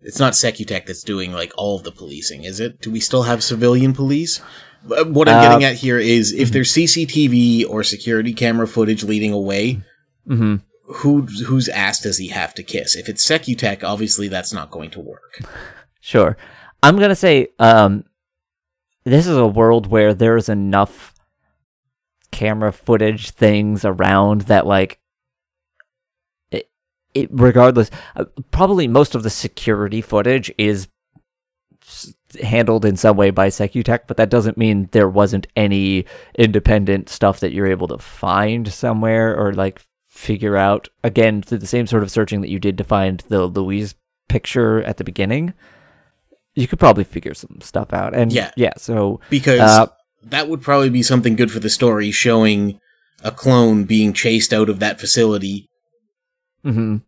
It's 0.00 0.18
not 0.18 0.32
Secutech 0.32 0.86
that's 0.86 1.02
doing 1.04 1.32
like 1.32 1.52
all 1.56 1.76
of 1.76 1.84
the 1.84 1.92
policing, 1.92 2.44
is 2.44 2.58
it? 2.60 2.80
Do 2.80 2.90
we 2.90 3.00
still 3.00 3.22
have 3.24 3.42
civilian 3.44 3.92
police? 3.94 4.40
Uh, 4.90 5.04
What 5.04 5.28
I'm 5.28 5.38
Uh, 5.38 5.42
getting 5.42 5.64
at 5.64 5.76
here 5.76 5.98
is 5.98 6.32
if 6.32 6.50
there's 6.50 6.72
CCTV 6.72 7.64
or 7.68 7.84
security 7.84 8.32
camera 8.34 8.66
footage 8.66 9.04
leading 9.04 9.32
away, 9.32 9.80
hmm 10.26 10.56
who 10.96 11.22
whose 11.46 11.68
ass 11.70 12.00
does 12.00 12.18
he 12.18 12.28
have 12.28 12.52
to 12.54 12.62
kiss? 12.62 12.96
If 12.96 13.08
it's 13.08 13.24
Secutech, 13.24 13.82
obviously 13.84 14.28
that's 14.28 14.52
not 14.52 14.70
going 14.70 14.90
to 14.90 15.00
work. 15.00 15.40
Sure. 16.00 16.36
I'm 16.82 16.96
going 16.96 17.08
to 17.08 17.14
say 17.16 17.46
um 17.60 18.04
this 19.04 19.26
is 19.26 19.36
a 19.36 19.46
world 19.46 19.86
where 19.86 20.14
there's 20.14 20.48
enough 20.48 21.14
camera 22.30 22.72
footage 22.72 23.30
things 23.30 23.84
around 23.84 24.42
that 24.42 24.66
like 24.66 24.98
it, 26.50 26.70
it 27.14 27.28
regardless 27.30 27.90
uh, 28.16 28.24
probably 28.50 28.88
most 28.88 29.14
of 29.14 29.22
the 29.22 29.30
security 29.30 30.00
footage 30.00 30.52
is 30.56 30.88
handled 32.40 32.84
in 32.84 32.96
some 32.96 33.16
way 33.16 33.30
by 33.30 33.48
Secutech, 33.48 34.00
but 34.06 34.16
that 34.16 34.30
doesn't 34.30 34.56
mean 34.56 34.88
there 34.92 35.08
wasn't 35.08 35.46
any 35.56 36.06
independent 36.36 37.08
stuff 37.08 37.40
that 37.40 37.52
you're 37.52 37.66
able 37.66 37.88
to 37.88 37.98
find 37.98 38.72
somewhere 38.72 39.36
or 39.36 39.52
like 39.52 39.82
figure 40.08 40.56
out 40.56 40.88
again 41.02 41.42
through 41.42 41.58
the 41.58 41.66
same 41.66 41.86
sort 41.86 42.02
of 42.02 42.10
searching 42.10 42.40
that 42.40 42.50
you 42.50 42.58
did 42.58 42.78
to 42.78 42.84
find 42.84 43.20
the 43.28 43.46
Louise 43.46 43.94
picture 44.28 44.82
at 44.84 44.96
the 44.96 45.04
beginning. 45.04 45.52
You 46.54 46.68
could 46.68 46.78
probably 46.78 47.04
figure 47.04 47.34
some 47.34 47.58
stuff 47.60 47.92
out. 47.92 48.14
And 48.14 48.32
Yeah. 48.32 48.50
yeah, 48.56 48.72
so 48.76 49.20
Because 49.30 49.60
Uh, 49.60 49.86
that 50.24 50.48
would 50.48 50.60
probably 50.62 50.90
be 50.90 51.02
something 51.02 51.34
good 51.36 51.50
for 51.50 51.60
the 51.60 51.70
story, 51.70 52.10
showing 52.10 52.78
a 53.24 53.30
clone 53.30 53.84
being 53.84 54.12
chased 54.12 54.52
out 54.52 54.68
of 54.68 54.78
that 54.80 55.00
facility 55.00 55.68
mhm. 56.64 57.02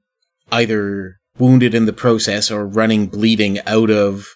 either 0.53 1.19
wounded 1.39 1.75
in 1.75 1.87
the 1.87 1.93
process 1.93 2.51
or 2.51 2.67
running 2.67 3.07
bleeding 3.07 3.61
out 3.67 3.91
of 3.91 4.29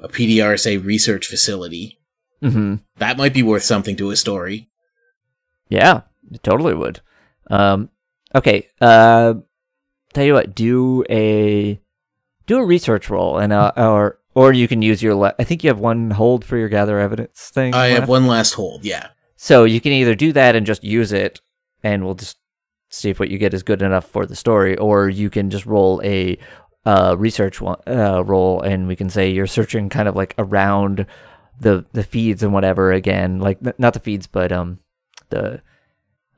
a 0.00 0.08
PDRSA 0.08 0.76
research 0.84 1.26
facility. 1.26 1.98
Mhm. 2.42 2.80
That 2.98 3.16
might 3.16 3.32
be 3.32 3.42
worth 3.42 3.62
something 3.62 3.96
to 3.96 4.10
a 4.10 4.16
story. 4.16 4.68
Yeah, 5.68 6.02
it 6.30 6.42
totally 6.42 6.74
would. 6.74 7.00
Um, 7.48 7.90
okay. 8.34 8.68
Uh, 8.80 9.34
tell 10.12 10.24
you 10.24 10.34
what, 10.34 10.54
do 10.54 11.04
a 11.08 11.80
do 12.46 12.58
a 12.58 12.64
research 12.64 13.08
roll 13.10 13.38
and 13.38 13.52
uh, 13.52 13.72
or 13.76 14.18
or 14.36 14.52
you 14.52 14.68
can 14.68 14.82
use 14.82 15.02
your. 15.02 15.34
I 15.38 15.44
think 15.44 15.64
you 15.64 15.68
have 15.68 15.80
one 15.80 16.10
hold 16.10 16.44
for 16.44 16.58
your 16.58 16.68
gather 16.68 17.00
evidence 17.00 17.50
thing. 17.52 17.74
I 17.74 17.86
have 17.86 18.06
one 18.08 18.26
last 18.26 18.52
hold, 18.52 18.84
yeah. 18.84 19.08
So 19.36 19.64
you 19.64 19.80
can 19.80 19.92
either 19.92 20.14
do 20.14 20.32
that 20.34 20.54
and 20.54 20.66
just 20.66 20.84
use 20.84 21.10
it, 21.12 21.40
and 21.82 22.04
we'll 22.04 22.14
just 22.14 22.36
see 22.90 23.08
if 23.10 23.18
what 23.18 23.30
you 23.30 23.38
get 23.38 23.54
is 23.54 23.62
good 23.62 23.80
enough 23.80 24.06
for 24.06 24.26
the 24.26 24.36
story, 24.36 24.76
or 24.76 25.08
you 25.08 25.30
can 25.30 25.48
just 25.48 25.64
roll 25.64 26.02
a 26.04 26.38
uh, 26.84 27.16
research 27.18 27.62
one, 27.62 27.80
uh, 27.86 28.22
roll, 28.24 28.60
and 28.60 28.86
we 28.86 28.94
can 28.94 29.08
say 29.08 29.30
you're 29.30 29.46
searching 29.46 29.88
kind 29.88 30.06
of 30.06 30.14
like 30.14 30.34
around 30.36 31.06
the 31.58 31.86
the 31.94 32.04
feeds 32.04 32.42
and 32.42 32.52
whatever 32.52 32.92
again, 32.92 33.40
like 33.40 33.58
not 33.78 33.94
the 33.94 34.00
feeds, 34.00 34.26
but 34.26 34.52
um 34.52 34.80
the 35.30 35.62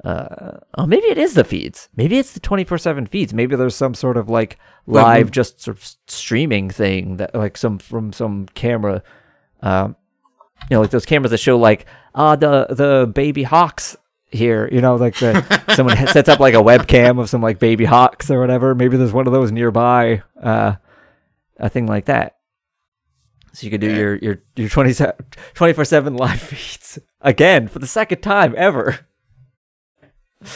uh 0.05 0.59
oh 0.76 0.87
maybe 0.87 1.07
it 1.09 1.19
is 1.19 1.35
the 1.35 1.45
feeds, 1.45 1.88
maybe 1.97 2.19
it's 2.19 2.33
the 2.33 2.40
twenty 2.40 2.64
four 2.64 2.78
seven 2.78 3.07
feeds, 3.07 3.35
maybe 3.35 3.57
there's 3.57 3.75
some 3.75 3.95
sort 3.95 4.17
of 4.17 4.28
like 4.28 4.59
live 4.87 5.31
just 5.31 5.61
sort 5.61 5.76
of 5.76 5.97
streaming 6.07 6.71
thing 6.71 7.17
that 7.17 7.35
like 7.35 7.57
some 7.57 7.78
from 7.78 8.12
some 8.12 8.47
camera 8.55 9.02
um 9.62 9.97
you 10.71 10.75
know 10.76 10.81
like 10.81 10.90
those 10.90 11.05
cameras 11.07 11.31
that 11.33 11.38
show 11.38 11.59
like 11.59 11.85
uh 12.14 12.37
the 12.37 12.67
the 12.71 13.11
baby 13.12 13.43
hawks 13.43 13.97
here 14.31 14.69
you 14.71 14.81
know 14.81 14.95
like 14.97 15.17
the 15.17 15.64
someone 15.75 15.97
sets 16.09 16.28
up 16.28 16.38
like 16.38 16.55
a 16.55 16.59
webcam 16.59 17.19
of 17.21 17.28
some 17.28 17.43
like 17.43 17.59
baby 17.59 17.85
hawks 17.85 18.31
or 18.31 18.40
whatever. 18.40 18.75
Maybe 18.75 18.97
there's 18.97 19.12
one 19.12 19.26
of 19.26 19.33
those 19.33 19.50
nearby 19.50 20.23
uh 20.43 20.75
a 21.59 21.69
thing 21.69 21.87
like 21.87 22.05
that. 22.05 22.37
So 23.52 23.64
you 23.64 23.71
could 23.73 23.81
do 23.81 23.88
Yeah. 23.90 23.97
your 23.97 24.17
your 24.17 24.43
your 24.57 24.69
24 24.69 25.85
7 25.85 26.14
live 26.14 26.40
feeds 26.50 26.99
again 27.21 27.67
for 27.69 27.78
the 27.81 27.87
second 27.87 28.21
time 28.21 28.55
ever 28.57 29.00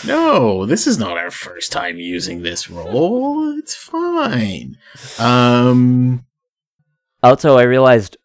No, 0.07 0.65
this 0.67 0.87
is 0.87 0.99
not 0.99 1.19
our 1.19 1.31
first 1.31 1.73
time 1.73 1.99
using 1.99 2.43
this 2.43 2.71
roll. 2.71 3.59
It's 3.59 3.75
fine. 3.75 4.79
Um 5.19 6.25
also 7.25 7.57
i 7.57 7.63
realized 7.63 8.17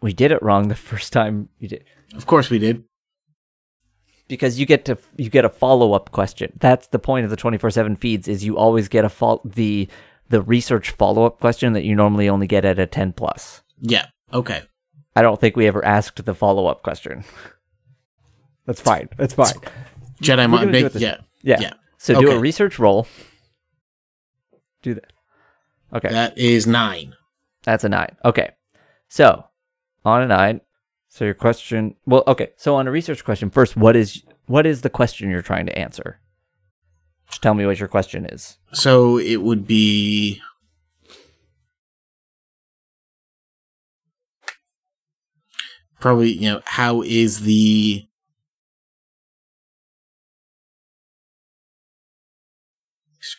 we 0.00 0.12
did 0.14 0.32
it 0.32 0.42
wrong 0.42 0.68
the 0.68 0.74
first 0.74 1.12
time 1.12 1.48
you 1.58 1.68
did 1.68 1.84
of 2.16 2.24
course 2.26 2.48
we 2.48 2.58
did. 2.58 2.82
because 4.28 4.58
you 4.58 4.64
get 4.64 4.84
to 4.86 4.96
you 5.16 5.28
get 5.30 5.44
a 5.44 5.48
follow 5.50 5.92
up 5.92 6.10
question. 6.12 6.52
That's 6.58 6.86
the 6.88 6.98
point 6.98 7.24
of 7.24 7.30
the 7.30 7.36
twenty 7.36 7.58
four 7.58 7.70
seven 7.70 7.96
feeds 7.96 8.28
is 8.28 8.44
you 8.44 8.56
always 8.56 8.88
get 8.88 9.04
a 9.04 9.08
fol- 9.08 9.42
the 9.44 9.88
the 10.28 10.40
research 10.42 10.90
follow 10.92 11.24
up 11.24 11.40
question 11.40 11.72
that 11.74 11.84
you 11.84 11.94
normally 11.94 12.28
only 12.28 12.46
get 12.46 12.64
at 12.64 12.78
a 12.78 12.86
ten 12.86 13.12
plus. 13.12 13.62
Yeah. 13.80 14.06
Okay. 14.32 14.62
I 15.16 15.22
don't 15.22 15.40
think 15.40 15.56
we 15.56 15.66
ever 15.66 15.84
asked 15.84 16.24
the 16.24 16.34
follow 16.34 16.66
up 16.66 16.82
question. 16.82 17.24
That's 18.66 18.80
fine. 18.80 19.08
That's 19.16 19.34
fine. 19.34 19.54
Jedi 20.22 20.48
mind 20.48 20.66
gonna 20.66 20.80
do 20.80 20.86
it 20.86 20.92
this 20.92 21.02
yeah. 21.02 21.18
Yeah. 21.42 21.60
Yeah. 21.60 21.72
So 21.98 22.20
do 22.20 22.30
a 22.30 22.38
research 22.38 22.78
roll. 22.78 23.06
Do 24.82 24.94
that. 24.94 25.12
Okay. 25.94 26.10
That 26.10 26.38
is 26.38 26.66
nine. 26.66 27.14
That's 27.64 27.84
a 27.84 27.88
nine. 27.88 28.16
Okay. 28.24 28.50
So 29.08 29.44
on 30.04 30.22
a 30.22 30.26
nine. 30.26 30.60
So 31.08 31.24
your 31.24 31.34
question 31.34 31.96
well, 32.06 32.22
okay. 32.26 32.50
So 32.56 32.76
on 32.76 32.86
a 32.86 32.90
research 32.90 33.24
question, 33.24 33.50
first, 33.50 33.76
what 33.76 33.96
is 33.96 34.22
what 34.46 34.66
is 34.66 34.82
the 34.82 34.90
question 34.90 35.30
you're 35.30 35.42
trying 35.42 35.66
to 35.66 35.78
answer? 35.78 36.20
Just 37.28 37.42
tell 37.42 37.54
me 37.54 37.66
what 37.66 37.78
your 37.78 37.88
question 37.88 38.26
is. 38.26 38.58
So 38.72 39.18
it 39.18 39.36
would 39.36 39.66
be. 39.66 40.40
Probably, 46.00 46.32
you 46.32 46.50
know, 46.50 46.62
how 46.64 47.02
is 47.02 47.40
the. 47.40 48.08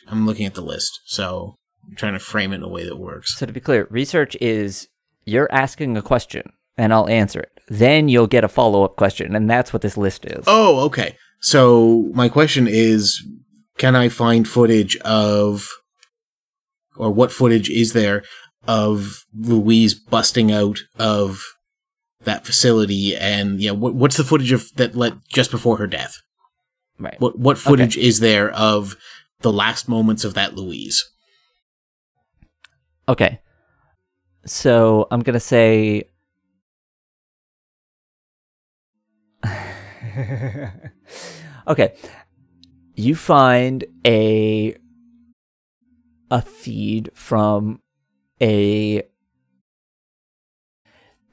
I'm 0.08 0.26
looking 0.26 0.46
at 0.46 0.54
the 0.54 0.62
list, 0.62 1.00
so 1.06 1.54
I'm 1.88 1.96
trying 1.96 2.14
to 2.14 2.18
frame 2.18 2.52
it 2.52 2.56
in 2.56 2.62
a 2.62 2.68
way 2.68 2.84
that 2.84 2.96
works. 2.96 3.36
So 3.36 3.46
to 3.46 3.52
be 3.52 3.60
clear, 3.60 3.86
research 3.90 4.36
is 4.40 4.88
you're 5.24 5.52
asking 5.52 5.96
a 5.96 6.02
question 6.02 6.52
and 6.76 6.92
I'll 6.92 7.08
answer 7.08 7.40
it. 7.40 7.50
Then 7.68 8.08
you'll 8.08 8.26
get 8.26 8.44
a 8.44 8.48
follow 8.48 8.84
up 8.84 8.96
question, 8.96 9.34
and 9.36 9.48
that's 9.48 9.72
what 9.72 9.82
this 9.82 9.96
list 9.96 10.24
is. 10.26 10.44
Oh, 10.46 10.80
okay. 10.86 11.16
So 11.40 12.10
my 12.14 12.28
question 12.28 12.66
is 12.68 13.22
can 13.78 13.96
I 13.96 14.08
find 14.08 14.46
footage 14.46 14.96
of 14.98 15.68
or 16.96 17.10
what 17.10 17.32
footage 17.32 17.70
is 17.70 17.92
there 17.92 18.22
of 18.68 19.24
Louise 19.34 19.94
busting 19.94 20.52
out 20.52 20.78
of 20.98 21.42
that 22.24 22.46
facility 22.46 23.16
and 23.16 23.60
you 23.60 23.68
know 23.68 23.74
what, 23.74 23.94
what's 23.94 24.16
the 24.16 24.24
footage 24.24 24.52
of 24.52 24.72
that 24.76 24.94
let 24.94 25.14
just 25.28 25.50
before 25.50 25.78
her 25.78 25.86
death? 25.86 26.14
Right. 26.98 27.20
What 27.20 27.38
what 27.38 27.58
footage 27.58 27.96
is 27.96 28.20
there 28.20 28.50
of 28.52 28.96
the 29.42 29.52
last 29.52 29.88
moments 29.88 30.24
of 30.24 30.34
that 30.34 30.54
Louise? 30.54 31.10
Okay. 33.08 33.40
So 34.46 35.06
I'm 35.10 35.20
gonna 35.20 35.40
say. 35.40 36.04
okay, 41.68 41.94
you 42.94 43.14
find 43.14 43.84
a 44.06 44.76
a 46.30 46.42
feed 46.42 47.10
from 47.14 47.80
a 48.40 49.02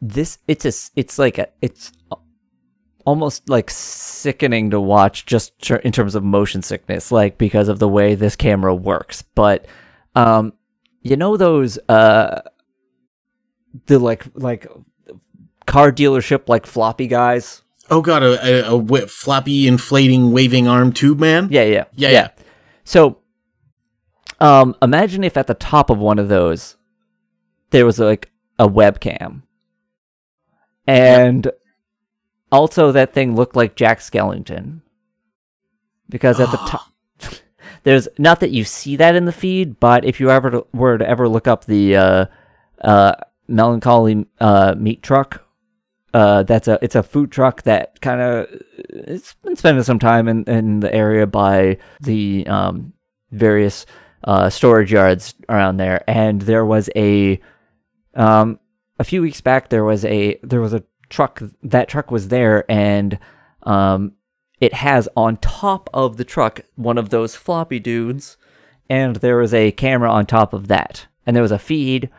this 0.01 0.38
it's 0.48 0.66
a 0.66 0.74
it's 1.00 1.20
like 1.20 1.38
a 1.38 1.48
it's 1.62 1.92
almost 3.06 3.48
like 3.50 3.70
sickening 3.70 4.70
to 4.72 4.79
watch 4.79 5.25
just 5.25 5.58
tr- 5.62 5.75
in 5.75 5.91
terms 5.91 6.15
of 6.15 6.24
motion 6.24 6.62
sickness 6.62 7.12
like 7.12 7.38
because 7.38 7.68
of 7.70 7.79
the 7.79 7.88
way 7.88 8.15
this 8.15 8.36
camera 8.36 8.74
works. 8.75 9.22
But 9.36 9.65
um 10.15 10.53
you 11.01 11.15
know 11.15 11.38
those 11.38 11.78
uh 11.89 12.41
the 13.86 14.00
like 14.00 14.26
like 14.36 14.67
car 15.65 15.91
dealership 15.91 16.50
like 16.50 16.65
floppy 16.65 17.08
guys? 17.08 17.62
Oh 17.89 18.02
god, 18.02 18.21
a, 18.21 18.67
a, 18.69 18.76
a 18.76 19.08
floppy 19.08 19.67
inflating 19.67 20.32
waving 20.32 20.67
arm 20.67 20.91
tube 20.93 21.19
man? 21.19 21.47
yeah. 21.52 21.63
Yeah 21.63 21.86
Yeah, 21.95 22.10
yeah. 22.10 22.28
so 22.84 23.17
um 24.39 24.76
imagine 24.82 25.23
if 25.23 25.38
at 25.38 25.47
the 25.47 25.54
top 25.54 25.89
of 25.89 25.97
one 25.97 26.19
of 26.19 26.28
those 26.28 26.76
there 27.71 27.86
was 27.86 28.00
like 28.00 28.32
a 28.58 28.67
webcam. 28.67 29.43
And 30.88 31.52
also 32.51 32.91
that 32.91 33.13
thing 33.13 33.35
looked 33.35 33.55
like 33.55 33.75
jack 33.75 33.99
skellington. 33.99 34.81
Because 36.09 36.39
at 36.39 36.51
the 36.51 36.57
top 36.67 36.91
there's 37.83 38.07
not 38.17 38.39
that 38.39 38.51
you 38.51 38.63
see 38.63 38.95
that 38.97 39.15
in 39.15 39.25
the 39.25 39.31
feed, 39.31 39.79
but 39.79 40.05
if 40.05 40.19
you 40.19 40.29
ever 40.29 40.51
to, 40.51 40.65
were 40.73 40.97
to 40.97 41.07
ever 41.07 41.27
look 41.27 41.47
up 41.47 41.65
the 41.65 41.95
uh, 41.95 42.25
uh, 42.81 43.13
melancholy 43.47 44.25
uh, 44.39 44.75
meat 44.77 45.03
truck, 45.03 45.45
uh, 46.13 46.43
that's 46.43 46.67
a 46.67 46.79
it's 46.81 46.95
a 46.95 47.03
food 47.03 47.31
truck 47.31 47.62
that 47.63 48.01
kind 48.01 48.19
of 48.19 48.47
it's 48.89 49.35
been 49.35 49.55
spending 49.55 49.83
some 49.83 49.99
time 49.99 50.27
in, 50.27 50.43
in 50.45 50.79
the 50.79 50.93
area 50.93 51.27
by 51.27 51.77
the 52.01 52.45
um, 52.47 52.93
various 53.31 53.85
uh, 54.23 54.49
storage 54.49 54.91
yards 54.91 55.35
around 55.49 55.77
there, 55.77 56.03
and 56.07 56.41
there 56.41 56.65
was 56.65 56.89
a 56.95 57.39
um, 58.15 58.59
a 58.97 59.03
few 59.03 59.21
weeks 59.21 59.41
back 59.41 59.69
there 59.69 59.83
was 59.83 60.03
a 60.05 60.39
there 60.41 60.62
was 60.62 60.73
a 60.73 60.83
truck 61.10 61.41
that 61.63 61.89
truck 61.89 62.12
was 62.12 62.28
there 62.28 62.69
and 62.69 63.19
um, 63.63 64.13
it 64.60 64.74
has 64.74 65.08
on 65.15 65.38
top 65.38 65.89
of 65.93 66.17
the 66.17 66.26
truck 66.26 66.62
one 66.76 66.98
of 66.98 67.10
those 67.10 67.36
floppy 67.36 67.80
dudes, 67.80 68.38
and 68.89 69.17
there 69.17 69.38
was 69.38 69.54
a 69.54 69.72
camera 69.72 70.12
on 70.12 70.26
top 70.26 70.54
of 70.54 70.67
that, 70.67 71.08
and 71.26 71.36
there 71.36 71.43
was 71.43 71.52
a 71.52 71.60
feed 71.60 72.10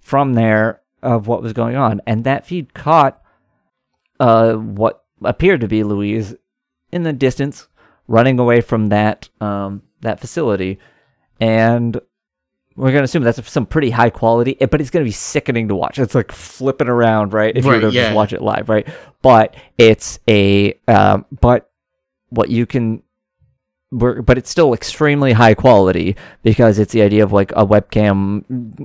from 0.00 0.34
there 0.34 0.80
of 1.02 1.26
what 1.26 1.42
was 1.42 1.52
going 1.52 1.76
on, 1.76 2.00
and 2.06 2.24
that 2.24 2.46
feed 2.46 2.72
caught 2.74 3.22
uh, 4.18 4.54
what 4.54 5.04
appeared 5.22 5.60
to 5.60 5.68
be 5.68 5.84
Louise 5.84 6.34
in 6.90 7.02
the 7.02 7.12
distance, 7.12 7.68
running 8.08 8.38
away 8.38 8.60
from 8.60 8.88
that 8.88 9.28
um, 9.40 9.82
that 10.00 10.20
facility, 10.20 10.78
and 11.40 12.00
we're 12.76 12.90
gonna 12.92 13.04
assume 13.04 13.22
that's 13.22 13.50
some 13.50 13.66
pretty 13.66 13.90
high 13.90 14.10
quality, 14.10 14.56
eh, 14.60 14.66
but 14.66 14.80
it's 14.80 14.90
gonna 14.90 15.04
be 15.04 15.10
sickening 15.10 15.68
to 15.68 15.74
watch. 15.74 15.98
It's 15.98 16.14
like 16.14 16.32
flipping 16.32 16.88
around, 16.88 17.32
right? 17.32 17.56
If 17.56 17.64
you 17.64 17.70
Right, 17.70 17.82
were 17.82 17.90
to 17.90 17.94
yeah. 17.94 18.04
just 18.04 18.16
watch 18.16 18.32
it 18.32 18.42
live, 18.42 18.68
right? 18.68 18.86
But 19.22 19.54
it's 19.78 20.18
a 20.28 20.74
um, 20.88 21.24
but 21.40 21.70
what 22.30 22.50
you 22.50 22.66
can 22.66 23.02
we're, 23.92 24.22
but 24.22 24.36
it's 24.38 24.50
still 24.50 24.74
extremely 24.74 25.32
high 25.32 25.54
quality 25.54 26.16
because 26.42 26.80
it's 26.80 26.92
the 26.92 27.02
idea 27.02 27.22
of 27.22 27.32
like 27.32 27.52
a 27.52 27.64
webcam 27.64 28.42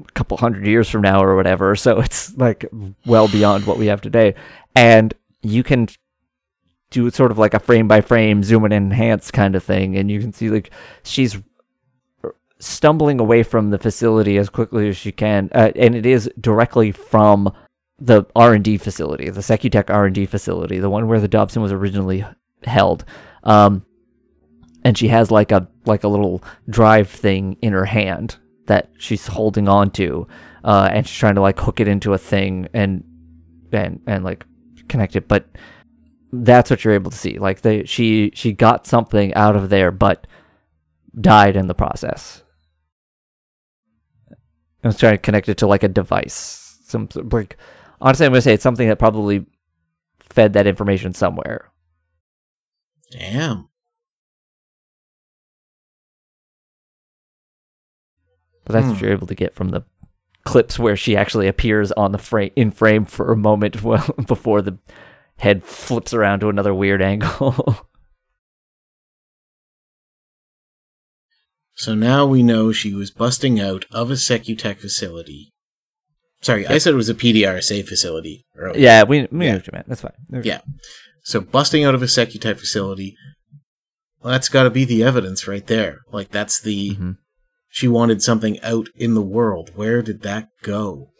a 0.08 0.12
couple 0.12 0.38
hundred 0.38 0.68
years 0.68 0.88
from 0.88 1.02
now 1.02 1.24
or 1.24 1.36
whatever. 1.36 1.76
So 1.80 2.00
it's 2.00 2.38
like 2.38 2.66
well 3.08 3.28
beyond 3.28 3.66
what 3.66 3.78
we 3.80 3.88
have 3.88 4.02
today. 4.02 4.36
And 4.76 5.14
you 5.42 5.64
can 5.64 5.88
do 6.92 7.10
sort 7.10 7.32
of 7.32 7.38
like 7.40 7.54
a 7.56 7.60
frame 7.60 7.88
by 7.88 8.02
frame 8.02 8.44
zoom 8.44 8.66
and 8.66 8.74
enhance 8.74 9.32
kind 9.32 9.56
of 9.56 9.64
thing. 9.64 9.96
And 9.98 10.12
you 10.12 10.20
can 10.20 10.32
see 10.34 10.50
like 10.50 10.70
she's 11.04 11.38
stumbling 12.60 13.20
away 13.20 13.44
from 13.44 13.70
the 13.70 13.80
facility 13.80 14.38
as 14.38 14.50
quickly 14.50 14.90
as 14.90 14.98
she 14.98 15.12
can. 15.12 15.50
Uh, 15.54 15.72
and 15.76 15.96
it 15.96 16.06
is 16.06 16.30
directly 16.40 16.92
from 16.92 17.54
the 18.00 18.26
R&D 18.36 18.78
facility, 18.78 19.30
the 19.30 19.42
Secutech 19.42 19.90
R&D 19.90 20.26
facility, 20.26 20.80
the 20.80 20.90
one 20.90 21.08
where 21.08 21.20
the 21.20 21.28
Dobson 21.28 21.62
was 21.62 21.72
originally 21.72 22.26
held. 22.64 23.06
Um, 23.44 23.86
and 24.84 24.98
she 24.98 25.10
has 25.10 25.30
like 25.30 25.52
a 25.52 25.68
like 25.86 26.04
a 26.04 26.08
little 26.08 26.42
drive 26.70 27.10
thing 27.10 27.58
in 27.62 27.74
her 27.74 27.86
hand 27.86 28.38
that 28.68 28.90
she's 28.98 29.28
holding 29.28 29.68
on 29.68 29.92
to, 29.92 30.28
uh, 30.64 30.90
and 30.92 31.06
she's 31.06 31.18
trying 31.18 31.36
to 31.36 31.42
like 31.42 31.60
hook 31.60 31.80
it 31.80 31.88
into 31.88 32.14
a 32.14 32.18
thing 32.18 32.70
and 32.74 33.04
and 33.74 34.02
and 34.08 34.24
like 34.24 34.46
connect 34.88 35.16
it. 35.18 35.28
But 35.28 35.48
that's 36.32 36.70
what 36.70 36.84
you're 36.84 36.94
able 36.94 37.12
to 37.12 37.18
see. 37.18 37.40
Like 37.40 37.62
they 37.62 37.84
she 37.84 38.32
she 38.34 38.54
got 38.54 38.88
something 38.88 39.34
out 39.34 39.58
of 39.58 39.70
there, 39.70 39.92
but 39.92 40.28
died 41.20 41.58
in 41.58 41.68
the 41.68 41.76
process. 41.76 42.44
I 44.84 44.88
was 44.88 44.98
trying 44.98 45.14
to 45.14 45.18
connect 45.18 45.50
it 45.50 45.58
to 45.60 45.68
like 45.68 45.84
a 45.84 45.88
device. 45.88 46.78
Some 46.86 47.10
like 47.32 47.58
honestly, 48.02 48.26
I'm 48.26 48.32
gonna 48.32 48.42
say 48.42 48.54
it's 48.54 48.64
something 48.64 48.88
that 48.88 49.00
probably 49.00 49.46
fed 50.20 50.54
that 50.54 50.68
information 50.68 51.14
somewhere. 51.14 51.72
Damn. 53.12 53.68
But 58.66 58.74
that's 58.74 58.88
what 58.88 58.98
Hmm. 58.98 59.04
you're 59.06 59.14
able 59.14 59.28
to 59.28 59.36
get 59.36 59.56
from 59.56 59.70
the 59.70 59.82
clips 60.46 60.80
where 60.80 60.96
she 60.96 61.16
actually 61.18 61.48
appears 61.48 61.92
on 61.94 62.12
the 62.12 62.18
frame 62.18 62.52
in 62.56 62.72
frame 62.72 63.06
for 63.06 63.32
a 63.32 63.36
moment 63.38 63.84
well, 63.84 64.08
before 64.28 64.62
the 64.62 64.78
head 65.38 65.64
flips 65.64 66.14
around 66.14 66.40
to 66.42 66.50
another 66.50 66.74
weird 66.74 67.02
angle. 67.02 67.86
So 71.80 71.96
now 71.96 72.26
we 72.26 72.44
know 72.44 72.74
she 72.74 72.94
was 72.94 73.10
busting 73.10 73.58
out 73.58 73.86
of 73.90 74.12
a 74.12 74.16
Secutech 74.16 74.80
facility. 74.80 75.54
Sorry, 76.42 76.68
I 76.68 76.78
said 76.78 76.94
it 76.94 76.98
was 76.98 77.08
a 77.08 77.14
PDRSA 77.16 77.88
facility. 77.88 78.46
earlier. 78.58 78.82
yeah, 78.82 79.04
we 79.04 79.28
we 79.32 79.46
Yeah. 79.46 79.56
you. 79.56 79.84
That's 79.88 80.02
fine. 80.02 80.12
Yeah. 80.44 80.60
So 81.24 81.40
busting 81.40 81.86
out 81.86 81.96
of 81.96 82.02
a 82.02 82.06
Secutech 82.08 82.60
facility, 82.60 83.16
well, 84.22 84.34
that's 84.34 84.50
got 84.50 84.64
to 84.64 84.70
be 84.70 84.84
the 84.84 85.04
evidence 85.04 85.48
right 85.48 85.66
there. 85.68 86.00
Like 86.12 86.32
that's 86.32 86.60
the 86.60 86.96
Mhm. 86.96 87.18
she 87.70 87.88
wanted 87.88 88.22
something 88.22 88.60
out 88.62 88.90
in 88.96 89.14
the 89.14 89.22
world. 89.22 89.72
Where 89.76 90.02
did 90.02 90.22
that 90.24 90.50
go? 90.64 91.12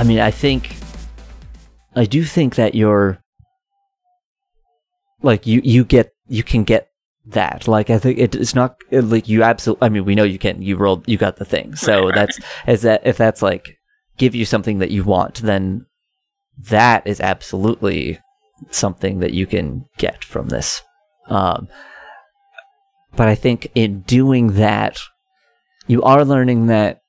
I 0.00 0.02
mean, 0.02 0.18
I 0.18 0.30
think 0.30 0.74
I 1.94 2.06
do 2.06 2.24
think 2.24 2.54
that 2.54 2.74
you're 2.74 3.22
like 5.22 5.46
you 5.46 5.60
you 5.62 5.84
get 5.84 6.14
you 6.26 6.42
can 6.42 6.64
get 6.64 6.88
that. 7.26 7.68
Like 7.68 7.90
I 7.90 7.98
think 7.98 8.18
it, 8.18 8.34
it's 8.34 8.54
not 8.54 8.76
like 8.90 9.28
you 9.28 9.42
absolutely. 9.42 9.84
I 9.84 9.90
mean, 9.90 10.06
we 10.06 10.14
know 10.14 10.24
you 10.24 10.38
can. 10.38 10.62
You 10.62 10.78
rolled. 10.78 11.06
You 11.06 11.18
got 11.18 11.36
the 11.36 11.44
thing. 11.44 11.76
So 11.76 11.92
Right, 11.92 12.04
right. 12.04 12.14
that's 12.14 12.40
is 12.66 12.80
that 12.80 13.02
if 13.04 13.18
that's 13.18 13.42
like 13.42 13.76
give 14.16 14.34
you 14.34 14.46
something 14.46 14.78
that 14.78 14.90
you 14.90 15.04
want, 15.04 15.42
then 15.42 15.84
that 16.70 17.06
is 17.06 17.20
absolutely 17.20 18.18
something 18.70 19.20
that 19.20 19.34
you 19.34 19.46
can 19.46 19.84
get 19.98 20.24
from 20.24 20.48
this. 20.48 20.80
Um, 21.26 21.68
but 23.16 23.28
I 23.28 23.34
think 23.34 23.70
in 23.74 24.00
doing 24.00 24.54
that, 24.54 24.98
you 25.88 26.02
are 26.02 26.24
learning 26.24 26.68
that 26.68 26.99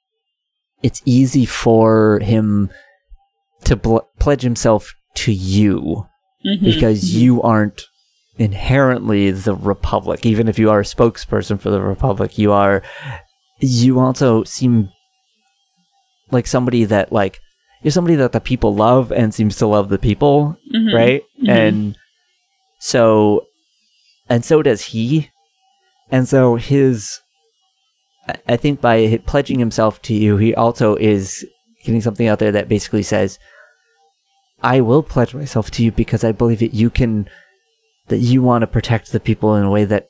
it's 0.83 1.01
easy 1.05 1.45
for 1.45 2.19
him 2.19 2.69
to 3.65 3.75
pledge 4.19 4.41
himself 4.41 4.93
to 5.15 5.31
you 5.31 6.07
Mhm, 6.45 6.63
because 6.63 7.03
mhm. 7.03 7.13
you 7.19 7.41
aren't 7.43 7.83
inherently 8.37 9.29
the 9.31 9.53
republic. 9.53 10.25
Even 10.25 10.47
if 10.47 10.57
you 10.57 10.71
are 10.71 10.79
a 10.79 10.83
spokesperson 10.83 11.59
for 11.59 11.69
the 11.69 11.81
republic 11.81 12.37
you 12.37 12.51
are 12.51 12.81
you 13.59 13.99
also 13.99 14.43
seem 14.43 14.89
like 16.31 16.47
somebody 16.47 16.83
that 16.85 17.11
like 17.11 17.39
you're 17.83 17.91
somebody 17.91 18.15
that 18.15 18.31
the 18.31 18.39
people 18.41 18.73
love 18.73 19.11
and 19.11 19.33
seems 19.33 19.57
to 19.57 19.67
love 19.67 19.89
the 19.89 19.99
people 19.99 20.57
Mhm, 20.73 20.93
right? 20.93 21.21
Mhm. 21.43 21.49
and 21.49 21.95
so 22.79 23.45
and 24.29 24.43
so 24.45 24.61
does 24.63 24.81
he. 24.85 25.29
And 26.09 26.27
so 26.27 26.55
his 26.55 27.19
I- 28.47 28.57
think 28.57 28.81
by 28.81 29.19
pledging 29.25 29.59
himself 29.59 30.01
to 30.03 30.13
you 30.13 30.37
he 30.37 30.53
also 30.55 30.95
is 30.95 31.45
getting 31.83 32.01
something 32.01 32.27
out 32.27 32.39
there 32.39 32.51
that 32.51 32.67
basically 32.69 33.03
says 33.03 33.39
i 34.61 34.79
will 34.81 35.03
pledge 35.03 35.33
myself 35.33 35.71
to 35.71 35.83
you 35.83 35.91
because 35.91 36.23
i 36.23 36.31
believe 36.31 36.59
that 36.59 36.73
you 36.73 36.89
can 36.89 37.27
that 38.09 38.17
you 38.19 38.41
want 38.43 38.61
to 38.61 38.67
protect 38.67 39.11
the 39.11 39.19
people 39.19 39.55
in 39.55 39.63
a 39.63 39.69
way 39.71 39.85
that 39.85 40.07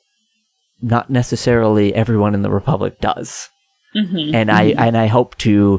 not 0.82 1.08
necessarily 1.10 1.94
everyone 1.94 2.34
in 2.34 2.42
the 2.42 2.50
republic 2.50 3.00
does 3.00 3.48
Mhm, 3.94 4.34
and 4.34 4.50
I 4.50 4.70
mhm. 4.72 4.78
and 4.78 4.96
I 4.96 5.06
hope 5.06 5.36
to 5.38 5.78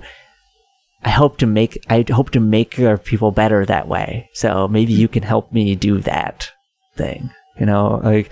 I 1.03 1.09
hope 1.09 1.37
to 1.39 1.47
make 1.47 1.83
I 1.89 2.05
hope 2.11 2.29
to 2.31 2.39
make 2.39 2.79
our 2.79 2.99
people 2.99 3.31
better 3.31 3.65
that 3.65 3.87
way. 3.87 4.29
So 4.33 4.67
maybe 4.67 4.93
you 4.93 5.07
can 5.07 5.23
help 5.23 5.51
me 5.51 5.73
do 5.75 5.97
that 6.01 6.51
thing. 6.95 7.31
You 7.59 7.65
know, 7.65 7.99
like 8.03 8.31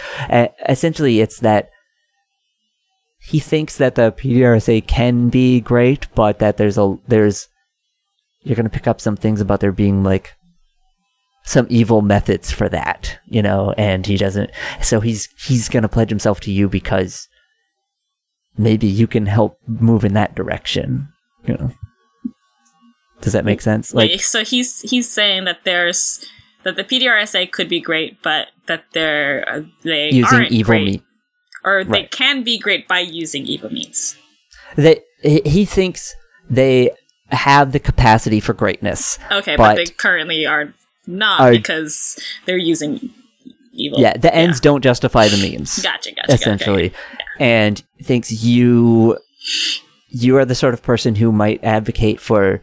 essentially, 0.70 1.20
it's 1.20 1.40
that 1.40 1.71
he 3.24 3.40
thinks 3.40 3.78
that 3.78 3.96
the 3.96 4.12
PDRSA 4.12 4.88
can 4.88 5.30
be 5.30 5.62
great, 5.62 6.08
but 6.16 6.40
that 6.40 6.58
there's 6.58 6.78
a 6.78 6.98
there's 7.08 7.48
you're 8.44 8.56
gonna 8.56 8.70
pick 8.70 8.88
up 8.88 9.00
some 9.00 9.16
things 9.16 9.42
about 9.42 9.60
there 9.60 9.72
being 9.72 10.04
like 10.04 10.34
some 11.44 11.68
evil 11.70 12.02
methods 12.02 12.52
for 12.52 12.68
that, 12.70 13.20
you 13.26 13.42
know, 13.42 13.74
and 13.78 14.06
he 14.06 14.18
doesn't. 14.18 14.52
So 14.82 15.00
he's 15.00 15.30
he's 15.46 15.70
gonna 15.70 15.88
pledge 15.88 16.10
himself 16.10 16.40
to 16.42 16.52
you 16.52 16.68
because 16.68 17.28
maybe 18.58 18.88
you 18.88 19.08
can 19.08 19.28
help 19.28 19.58
move 19.68 20.04
in 20.04 20.14
that 20.14 20.36
direction. 20.36 21.08
You 21.46 21.56
know, 21.56 21.72
does 23.22 23.34
that 23.34 23.46
make 23.46 23.62
sense? 23.62 23.94
Like, 23.94 24.22
so 24.22 24.44
he's 24.44 24.82
he's 24.82 25.10
saying 25.10 25.46
that 25.46 25.60
there's 25.64 26.26
that 26.64 26.76
the 26.76 26.84
PDRSA 26.84 27.52
could 27.52 27.70
be 27.70 27.80
great, 27.80 28.22
but 28.24 28.48
that 28.66 28.86
they're 28.94 29.48
uh, 29.48 29.62
they 29.84 30.12
using 30.12 30.40
aren't 30.40 30.52
evil 30.52 30.72
great, 30.72 30.86
meat. 30.86 31.04
Or 31.64 31.84
they 31.84 32.04
can 32.04 32.44
be 32.44 32.58
great 32.58 32.88
by 32.88 33.00
using 33.00 33.46
evil 33.46 33.72
means. 33.72 34.18
They 34.76 35.02
he 35.24 35.66
thinks 35.66 36.16
they 36.50 36.92
have 37.30 37.72
the 37.72 37.80
capacity 37.80 38.40
for 38.40 38.54
greatness. 38.54 39.18
Okay, 39.32 39.56
but, 39.56 39.76
But- 39.76 39.76
they 39.78 39.86
currently 39.86 40.46
are 40.46 40.74
not 41.08 41.40
Are- 41.42 41.52
because 41.52 42.20
they're 42.46 42.58
using 42.58 43.10
evil. 43.74 44.00
Yeah, 44.00 44.18
the 44.18 44.34
ends 44.34 44.60
don't 44.60 44.84
justify 44.84 45.28
the 45.28 45.38
means. 45.38 45.82
Gotcha, 45.84 46.12
gotcha. 46.14 46.34
essentially, 46.34 46.90
Gotcha. 46.90 46.98
and 47.40 47.84
thinks 48.04 48.32
you 48.44 49.18
you 50.10 50.36
are 50.38 50.46
the 50.46 50.56
sort 50.56 50.74
of 50.74 50.84
person 50.84 51.16
who 51.16 51.32
might 51.32 51.64
advocate 51.64 52.20
for 52.20 52.62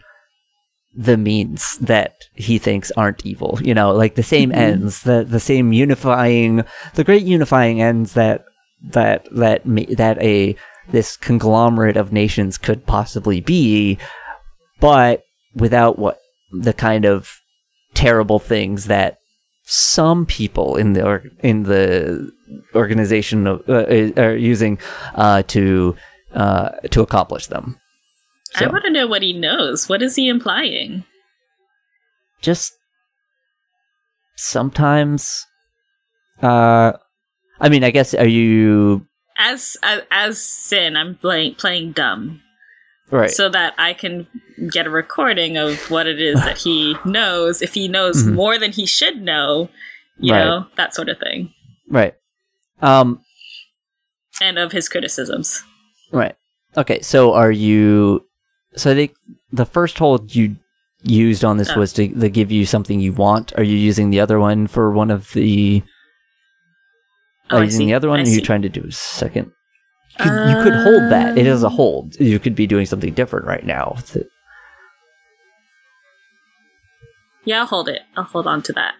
the 0.95 1.17
means 1.17 1.79
that 1.79 2.15
he 2.35 2.59
thinks 2.59 2.91
aren't 2.93 3.25
evil. 3.25 3.59
You 3.63 3.73
know, 3.75 3.93
like 3.93 4.15
the 4.17 4.23
same 4.23 4.51
Mm-hmm. 4.51 4.59
ends, 4.61 5.03
the 5.03 5.25
the 5.29 5.41
same 5.41 5.73
unifying, 5.73 6.65
the 6.95 7.05
great 7.05 7.23
unifying 7.23 7.81
ends 7.81 8.15
that 8.15 8.45
that 8.83 9.27
that 9.33 9.63
that 9.65 10.21
a 10.23 10.57
this 10.91 11.17
conglomerate 11.17 11.97
of 11.97 12.13
nations 12.13 12.59
could 12.59 12.87
possibly 12.87 13.41
be, 13.41 13.99
but 14.81 15.25
without 15.55 15.99
what 15.99 16.19
the 16.53 16.73
kind 16.73 17.05
of 17.05 17.31
terrible 17.95 18.39
things 18.39 18.87
that 18.87 19.19
some 19.65 20.25
people 20.25 20.77
in 20.77 20.95
the 20.95 21.05
or, 21.05 21.25
in 21.41 21.65
the 21.65 22.31
organization 22.75 23.47
of, 23.47 23.69
uh, 23.69 23.85
are 24.17 24.37
using 24.37 24.79
uh, 25.15 25.43
to 25.43 25.95
uh, 26.35 26.71
to 26.91 27.03
accomplish 27.03 27.49
them. 27.49 27.79
I 28.57 28.67
want 28.67 28.85
to 28.85 28.91
know 28.91 29.07
what 29.07 29.23
he 29.23 29.35
knows. 29.35 29.89
What 29.89 30.03
is 30.03 30.17
he 30.17 30.29
implying? 30.29 31.05
just 32.41 32.73
sometimes 34.37 35.47
uh 36.43 36.93
i 37.61 37.69
mean 37.69 37.83
i 37.85 37.91
guess 37.91 38.15
are 38.15 38.27
you 38.27 39.07
As 39.39 39.77
as, 39.83 40.03
as 40.11 40.43
Sin, 40.43 40.97
I'm 40.97 41.15
playing 41.17 41.55
playing 41.55 41.93
dumb, 41.93 42.43
right 43.11 43.31
so 43.31 43.49
that 43.49 43.73
I 43.79 43.95
can 43.95 44.27
get 44.73 44.87
a 44.87 44.91
recording 44.91 45.57
of 45.57 45.79
what 45.91 46.07
it 46.07 46.21
is 46.21 46.43
that 46.45 46.59
he 46.59 46.97
knows. 47.05 47.63
If 47.63 47.75
he 47.75 47.87
knows 47.89 48.23
Mhm. 48.25 48.35
more 48.35 48.59
than 48.59 48.73
he 48.73 48.85
should 48.87 49.23
know, 49.23 49.71
you 50.19 50.33
Right. 50.35 50.45
know 50.45 50.67
that 50.77 50.95
sort 50.95 51.09
of 51.09 51.19
thing, 51.19 51.53
right 51.89 52.15
um 52.83 53.21
and 54.41 54.59
of 54.59 54.73
his 54.73 54.89
criticisms. 54.89 55.63
right 56.13 56.35
okay 56.77 57.01
so 57.01 57.33
are 57.35 57.51
you 57.51 58.25
so 58.77 58.91
i 58.91 58.95
think 58.95 59.15
the 59.53 59.67
first 59.67 59.99
hold 59.99 60.35
you 60.35 60.57
used 61.03 61.45
on 61.45 61.57
this 61.59 61.71
Oh. 61.71 61.79
was 61.79 61.93
to, 61.95 62.09
to 62.09 62.29
give 62.29 62.51
you 62.53 62.67
something 62.67 62.99
you 63.01 63.13
want 63.13 63.53
are 63.57 63.63
you 63.65 63.77
using 63.77 64.11
the 64.11 64.21
other 64.21 64.39
one 64.39 64.67
for 64.67 64.91
one 64.93 65.11
of 65.11 65.33
the 65.33 65.83
Oh, 67.51 67.61
using 67.61 67.81
see. 67.81 67.87
the 67.87 67.95
other 67.95 68.09
one 68.09 68.25
you're 68.27 68.41
trying 68.41 68.63
to 68.63 68.69
do 68.69 68.85
a 68.87 68.93
second 68.93 69.53
you 70.19 70.25
could, 70.25 70.49
you 70.51 70.63
could 70.65 70.75
hold 70.75 71.13
that 71.13 71.39
it 71.39 71.47
is 71.47 71.63
a 71.63 71.67
Um, 71.69 71.73
hold 71.73 72.21
you 72.21 72.39
could 72.39 72.55
be 72.55 72.67
doing 72.67 72.87
something 72.87 73.15
different 73.15 73.47
right 73.47 73.65
now 73.65 73.97
Yeah, 77.49 77.61
I'll 77.61 77.67
hold 77.67 77.89
it. 77.89 78.03
I'll 78.15 78.25
hold 78.25 78.47
on 78.47 78.61
to 78.65 78.75
that. 78.75 78.95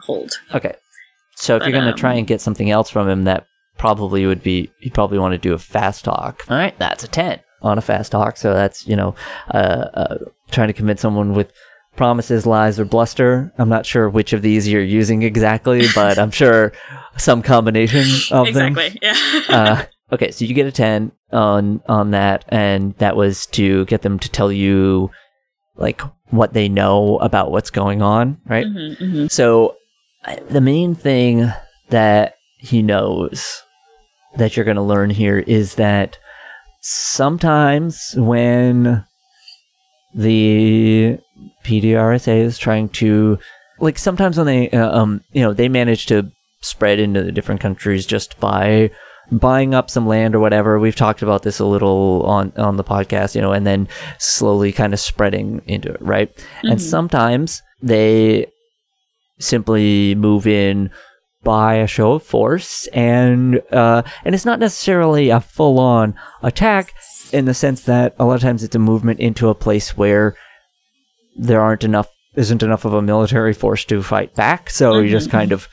Hold. 0.00 0.32
Okay. 0.54 0.74
So 1.36 1.56
if 1.56 1.60
But, 1.60 1.70
you're 1.70 1.80
going 1.80 1.90
to 1.90 1.98
try 1.98 2.12
um, 2.12 2.18
and 2.18 2.26
get 2.26 2.42
something 2.42 2.70
else 2.70 2.90
from 2.90 3.08
him, 3.08 3.24
that 3.24 3.46
probably 3.78 4.26
would 4.26 4.42
be, 4.42 4.70
you 4.80 4.90
probably 4.90 5.18
want 5.18 5.32
to 5.32 5.38
do 5.38 5.54
a 5.54 5.58
fast 5.58 6.04
talk. 6.04 6.44
All 6.50 6.56
right, 6.58 6.78
that's 6.78 7.02
a 7.02 7.08
10 7.08 7.40
on 7.62 7.78
a 7.78 7.80
fast 7.80 8.12
talk. 8.12 8.36
So 8.36 8.52
that's, 8.52 8.86
you 8.86 8.94
know, 8.94 9.14
uh, 9.54 9.88
uh, 9.94 10.18
trying 10.50 10.68
to 10.68 10.74
convince 10.74 11.00
someone 11.00 11.32
with 11.32 11.50
promises, 11.96 12.46
lies, 12.46 12.78
or 12.80 12.84
bluster. 12.84 13.52
I'm 13.58 13.68
not 13.68 13.86
sure 13.86 14.08
which 14.08 14.32
of 14.32 14.42
these 14.42 14.68
you're 14.68 14.82
using 14.82 15.22
exactly, 15.22 15.86
but 15.94 16.18
I'm 16.18 16.30
sure 16.30 16.72
some 17.16 17.42
combination 17.42 18.04
of 18.30 18.52
them. 18.52 18.76
exactly. 18.76 18.98
Yeah. 19.02 19.40
Uh, 19.48 19.84
okay, 20.12 20.30
so 20.30 20.44
you 20.44 20.54
get 20.54 20.66
a 20.66 20.72
10 20.72 21.12
on 21.32 21.82
on 21.88 22.10
that, 22.12 22.44
and 22.48 22.94
that 22.94 23.16
was 23.16 23.46
to 23.46 23.84
get 23.86 24.02
them 24.02 24.18
to 24.18 24.28
tell 24.28 24.50
you, 24.52 25.10
like, 25.76 26.02
what 26.30 26.52
they 26.52 26.68
know 26.68 27.18
about 27.18 27.50
what's 27.50 27.70
going 27.70 28.02
on, 28.02 28.38
right? 28.46 28.66
Mhm, 28.66 28.96
mhm. 28.98 29.30
So, 29.30 29.76
the 30.50 30.60
main 30.60 30.94
thing 30.94 31.52
that 31.90 32.34
he 32.58 32.82
knows 32.82 33.62
that 34.36 34.56
you're 34.56 34.64
going 34.64 34.76
to 34.76 34.82
learn 34.82 35.10
here 35.10 35.38
is 35.38 35.74
that 35.76 36.18
sometimes 36.80 38.14
when 38.16 39.04
the 40.14 41.18
PDRSA 41.64 42.36
is 42.40 42.58
trying 42.58 42.88
to, 42.90 43.38
like, 43.80 43.98
sometimes 43.98 44.36
when 44.36 44.46
they, 44.46 44.70
uh, 44.70 44.98
um, 44.98 45.20
you 45.32 45.42
know, 45.42 45.52
they 45.52 45.68
manage 45.68 46.06
to 46.06 46.30
spread 46.60 46.98
into 46.98 47.22
the 47.22 47.32
different 47.32 47.60
countries 47.60 48.06
just 48.06 48.38
by 48.40 48.90
buying 49.32 49.74
up 49.74 49.88
some 49.90 50.06
land 50.06 50.34
or 50.34 50.40
whatever. 50.40 50.78
We've 50.78 50.94
talked 50.96 51.22
about 51.22 51.42
this 51.42 51.58
a 51.58 51.64
little 51.64 52.22
on 52.26 52.52
on 52.56 52.76
the 52.76 52.84
podcast, 52.84 53.34
you 53.34 53.40
know, 53.40 53.52
and 53.52 53.66
then 53.66 53.88
slowly 54.18 54.70
kind 54.72 54.92
of 54.92 55.00
spreading 55.00 55.62
into 55.66 55.90
it, 55.92 56.00
right? 56.02 56.30
And 56.62 56.78
Mhm. 56.78 56.82
sometimes 56.82 57.62
they 57.82 58.46
simply 59.38 60.14
move 60.14 60.46
in 60.46 60.90
by 61.42 61.74
a 61.74 61.86
show 61.86 62.12
of 62.12 62.22
force 62.22 62.86
and 62.88 63.60
uh, 63.72 64.02
and 64.24 64.34
it's 64.34 64.46
not 64.46 64.58
necessarily 64.60 65.28
a 65.30 65.40
full 65.40 65.78
on 65.78 66.14
attack 66.42 66.94
in 67.32 67.44
the 67.44 67.52
sense 67.54 67.82
that 67.82 68.14
a 68.18 68.24
lot 68.24 68.36
of 68.36 68.40
times 68.40 68.62
it's 68.62 68.76
a 68.76 68.78
movement 68.78 69.20
into 69.20 69.48
a 69.48 69.54
place 69.54 69.96
where 69.96 70.36
there 71.36 71.60
aren't 71.60 71.84
enough 71.84 72.08
isn't 72.36 72.62
enough 72.62 72.84
of 72.84 72.92
a 72.94 73.02
military 73.02 73.52
force 73.52 73.84
to 73.84 74.02
fight 74.02 74.34
back 74.34 74.68
so 74.70 74.98
you 74.98 75.08
just 75.08 75.28
Mhm, 75.28 75.32
kind 75.32 75.52
of 75.52 75.68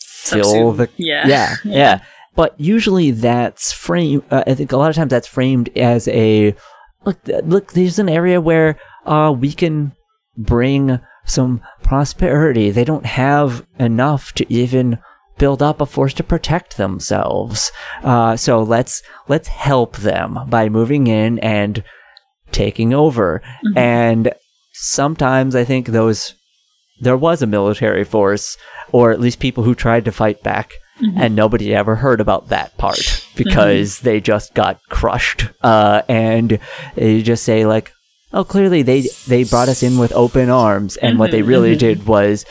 fill 0.00 0.72
the 0.72 0.88
Yeah. 0.96 1.26
yeah, 1.34 1.56
yeah. 1.64 2.00
But 2.36 2.58
usually 2.58 3.12
that's 3.12 3.72
framed. 3.72 4.24
Uh, 4.30 4.42
I 4.46 4.54
think 4.54 4.72
a 4.72 4.76
lot 4.76 4.90
of 4.90 4.96
times 4.96 5.10
that's 5.10 5.28
framed 5.28 5.70
as 5.76 6.08
a 6.08 6.54
look. 7.04 7.18
Look, 7.44 7.72
there's 7.72 7.98
an 8.00 8.08
area 8.08 8.40
where 8.40 8.76
uh, 9.06 9.32
we 9.38 9.52
can 9.52 9.92
bring 10.36 10.98
some 11.26 11.60
prosperity. 11.84 12.70
They 12.70 12.84
don't 12.84 13.06
have 13.06 13.64
enough 13.78 14.32
to 14.34 14.52
even 14.52 14.98
build 15.38 15.62
up 15.62 15.80
a 15.80 15.86
force 15.86 16.14
to 16.14 16.24
protect 16.24 16.76
themselves. 16.76 17.70
Uh, 18.02 18.36
so 18.36 18.62
let's 18.62 19.02
let's 19.28 19.48
help 19.48 19.96
them 19.98 20.38
by 20.48 20.68
moving 20.68 21.06
in 21.06 21.38
and 21.38 21.84
taking 22.50 22.92
over. 22.92 23.42
And 23.76 24.32
sometimes 24.74 25.54
I 25.54 25.64
think 25.64 25.86
those 25.86 26.34
there 27.00 27.16
was 27.16 27.42
a 27.42 27.46
military 27.46 28.04
force, 28.04 28.56
or 28.92 29.10
at 29.10 29.20
least 29.20 29.40
people 29.40 29.64
who 29.64 29.74
tried 29.74 30.04
to 30.04 30.12
fight 30.12 30.42
back, 30.42 30.74
mm-hmm. 31.00 31.18
and 31.18 31.34
nobody 31.34 31.74
ever 31.74 31.96
heard 31.96 32.20
about 32.20 32.48
that 32.48 32.76
part 32.76 32.96
mm-hmm. 32.96 33.36
because 33.36 34.00
they 34.00 34.20
just 34.20 34.54
got 34.54 34.80
crushed. 34.88 35.48
Uh, 35.62 36.02
and 36.08 36.58
you 36.96 37.22
just 37.22 37.44
say 37.44 37.66
like, 37.66 37.92
"Oh, 38.32 38.44
clearly 38.44 38.82
they 38.82 39.08
they 39.26 39.44
brought 39.44 39.68
us 39.68 39.82
in 39.82 39.98
with 39.98 40.12
open 40.12 40.50
arms," 40.50 40.96
and 40.96 41.18
what 41.18 41.30
they 41.30 41.40
mm-hmm. 41.40 41.48
really 41.48 41.76
did 41.76 42.06
was 42.06 42.44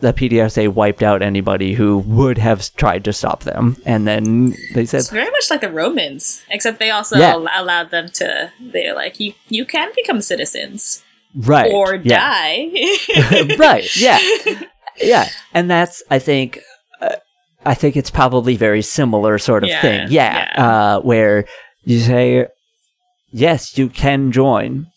the 0.00 0.12
PDSA 0.12 0.68
wiped 0.72 1.02
out 1.02 1.22
anybody 1.22 1.74
who 1.74 1.98
would 1.98 2.38
have 2.38 2.74
tried 2.76 3.04
to 3.04 3.12
stop 3.12 3.42
them, 3.44 3.76
and 3.84 4.06
then 4.06 4.54
they 4.74 4.86
said, 4.86 5.00
It's 5.00 5.10
very 5.10 5.30
much 5.30 5.50
like 5.50 5.60
the 5.60 5.70
Romans, 5.70 6.42
except 6.50 6.78
they 6.78 6.90
also 6.90 7.18
Yeah. 7.18 7.30
al- 7.32 7.48
allowed 7.54 7.90
them 7.90 8.08
to. 8.14 8.50
They're 8.60 8.94
like, 8.94 9.20
you 9.20 9.34
you 9.48 9.64
can 9.64 9.90
become 9.94 10.20
citizens 10.20 11.02
"Right, 11.34 11.70
or 11.72 11.94
yeah. 11.96 12.18
die. 12.18 13.56
right 13.58 13.96
yeah 13.96 14.18
yeah 15.00 15.28
and 15.54 15.70
that's 15.70 16.02
i 16.10 16.18
think 16.18 16.58
uh, 17.00 17.14
i 17.64 17.72
think 17.74 17.96
it's 17.96 18.10
probably 18.10 18.56
very 18.56 18.82
similar 18.82 19.38
sort 19.38 19.62
of 19.62 19.70
Yeah, 19.70 19.80
thing 19.82 20.06
yeah. 20.10 20.52
Uh, 20.56 21.00
where 21.02 21.44
you 21.84 22.00
say 22.00 22.48
yes 23.32 23.78
you 23.78 23.88
can 23.88 24.32
join 24.32 24.88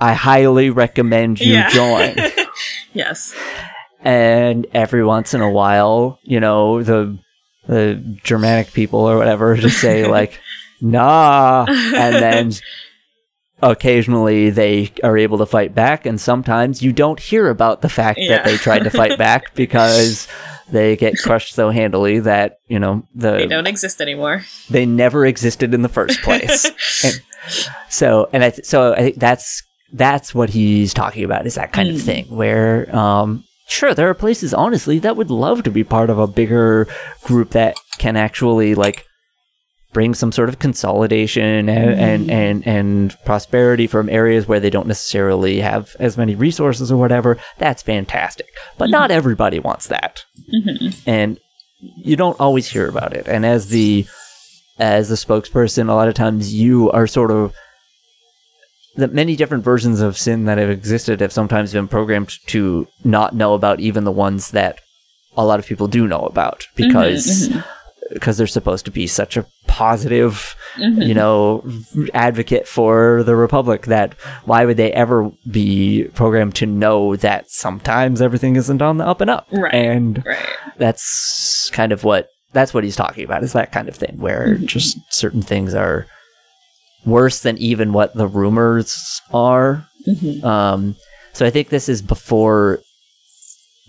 i 0.00 0.12
highly 0.12 0.68
recommend 0.68 1.40
you 1.40 1.62
join 1.70 2.14
yes. 2.92 3.34
And 4.02 4.66
every 4.72 5.04
once 5.04 5.34
in 5.34 5.40
a 5.40 5.50
while 5.50 6.18
you 6.22 6.40
know 6.40 6.82
the 6.82 7.18
the 7.68 7.94
germanic 8.24 8.72
people 8.72 9.00
or 9.00 9.16
whatever 9.18 9.54
just 9.66 9.80
say 9.80 10.06
like 10.06 10.40
nah 10.80 11.66
and 11.68 12.14
then 12.16 12.52
occasionally 13.62 14.48
they 14.50 14.90
are 15.04 15.18
able 15.18 15.36
to 15.38 15.44
fight 15.46 15.74
back 15.74 16.06
and 16.06 16.18
sometimes 16.20 16.82
you 16.82 16.92
don't 16.92 17.20
hear 17.20 17.48
about 17.50 17.82
the 17.82 17.88
fact 17.90 18.18
Yeah. 18.18 18.36
that 18.36 18.44
they 18.46 18.56
tried 18.56 18.84
to 18.84 18.90
fight 18.90 19.18
back 19.26 19.54
because 19.54 20.26
they 20.70 20.96
get 20.96 21.18
crushed 21.18 21.54
so 21.54 21.68
handily 21.70 22.20
that 22.20 22.56
you 22.68 22.78
know 22.78 23.06
the 23.14 23.32
They 23.32 23.46
don't 23.46 23.66
exist 23.66 24.00
anymore. 24.00 24.42
they 24.70 24.86
never 24.86 25.26
existed 25.26 25.74
in 25.74 25.82
the 25.82 25.88
first 25.90 26.22
place. 26.22 26.64
and 27.04 27.20
so, 27.88 28.28
and 28.32 28.44
I 28.44 28.50
th- 28.50 28.64
so 28.66 28.92
I 28.94 28.98
think 29.00 29.16
that's 29.16 29.62
that's 29.92 30.34
what 30.34 30.48
he's 30.50 30.94
talking 30.94 31.24
about 31.24 31.46
is 31.46 31.56
that 31.56 31.72
kind 31.72 31.88
of 31.88 32.00
thing 32.00 32.26
where, 32.26 32.94
um, 32.94 33.42
sure, 33.70 33.94
there 33.94 34.08
are 34.08 34.14
places 34.14 34.52
honestly 34.52 34.98
that 35.00 35.16
would 35.16 35.30
love 35.30 35.62
to 35.62 35.70
be 35.70 35.84
part 35.84 36.10
of 36.10 36.18
a 36.18 36.26
bigger 36.26 36.86
group 37.22 37.50
that 37.50 37.76
can 37.98 38.16
actually 38.16 38.74
like 38.74 39.06
bring 39.92 40.14
some 40.14 40.30
sort 40.30 40.48
of 40.48 40.58
consolidation 40.58 41.68
and 41.68 42.00
and, 42.00 42.30
and 42.30 42.66
and 42.66 43.16
prosperity 43.24 43.86
from 43.86 44.08
areas 44.08 44.46
where 44.46 44.60
they 44.60 44.70
don't 44.70 44.86
necessarily 44.86 45.60
have 45.60 45.96
as 45.98 46.16
many 46.16 46.34
resources 46.34 46.92
or 46.92 46.96
whatever. 46.96 47.38
That's 47.58 47.82
fantastic, 47.82 48.48
but 48.78 48.86
mm-hmm. 48.86 48.92
not 48.92 49.10
everybody 49.10 49.58
wants 49.58 49.88
that. 49.88 50.24
Mm-hmm. 50.52 51.08
And 51.08 51.40
you 51.80 52.16
don't 52.16 52.38
always 52.40 52.68
hear 52.68 52.88
about 52.88 53.14
it. 53.14 53.26
And 53.26 53.46
as 53.46 53.68
the 53.68 54.06
as 54.78 55.08
the 55.08 55.14
spokesperson, 55.14 55.88
a 55.88 55.94
lot 55.94 56.08
of 56.08 56.14
times 56.14 56.54
you 56.54 56.90
are 56.90 57.06
sort 57.06 57.30
of 57.30 57.54
the 58.96 59.08
many 59.08 59.36
different 59.36 59.64
versions 59.64 60.00
of 60.00 60.18
sin 60.18 60.44
that 60.46 60.58
have 60.58 60.70
existed 60.70 61.20
have 61.20 61.32
sometimes 61.32 61.72
been 61.72 61.88
programmed 61.88 62.36
to 62.46 62.86
not 63.04 63.34
know 63.34 63.54
about 63.54 63.80
even 63.80 64.04
the 64.04 64.12
ones 64.12 64.50
that 64.50 64.80
a 65.36 65.44
lot 65.44 65.58
of 65.58 65.66
people 65.66 65.86
do 65.86 66.06
know 66.06 66.20
about 66.20 66.60
mm-hmm, 66.60 66.88
because 66.88 67.48
mm-hmm. 67.48 67.60
because 68.12 68.36
they're 68.36 68.46
supposed 68.46 68.84
to 68.84 68.90
be 68.90 69.06
such 69.06 69.36
a 69.36 69.46
positive 69.68 70.56
mm-hmm. 70.74 71.00
you 71.00 71.14
know 71.14 71.64
advocate 72.12 72.66
for 72.66 73.22
the 73.22 73.36
republic 73.36 73.86
that 73.86 74.14
why 74.44 74.64
would 74.64 74.76
they 74.76 74.92
ever 74.92 75.30
be 75.50 76.04
programmed 76.14 76.54
to 76.56 76.66
know 76.66 77.14
that 77.16 77.48
sometimes 77.48 78.20
everything 78.20 78.56
isn't 78.56 78.82
on 78.82 78.96
the 78.98 79.06
up 79.06 79.20
and 79.20 79.30
up 79.30 79.46
Right. 79.52 79.72
and 79.74 80.24
Right. 80.26 80.44
that's 80.78 81.70
kind 81.72 81.92
of 81.92 82.02
what 82.02 82.28
that's 82.52 82.74
what 82.74 82.82
he's 82.82 82.96
talking 82.96 83.24
about 83.24 83.44
is 83.44 83.52
that 83.52 83.70
kind 83.70 83.88
of 83.88 83.94
thing 83.94 84.18
where 84.18 84.56
just 84.56 84.98
certain 85.10 85.42
things 85.42 85.72
are 85.72 86.06
worse 87.04 87.40
than 87.40 87.56
even 87.58 87.92
what 87.92 88.14
the 88.14 88.26
rumors 88.26 89.20
are 89.32 89.86
um 90.42 90.94
so 91.32 91.44
i 91.46 91.50
think 91.50 91.68
this 91.68 91.88
is 91.88 92.02
before 92.02 92.80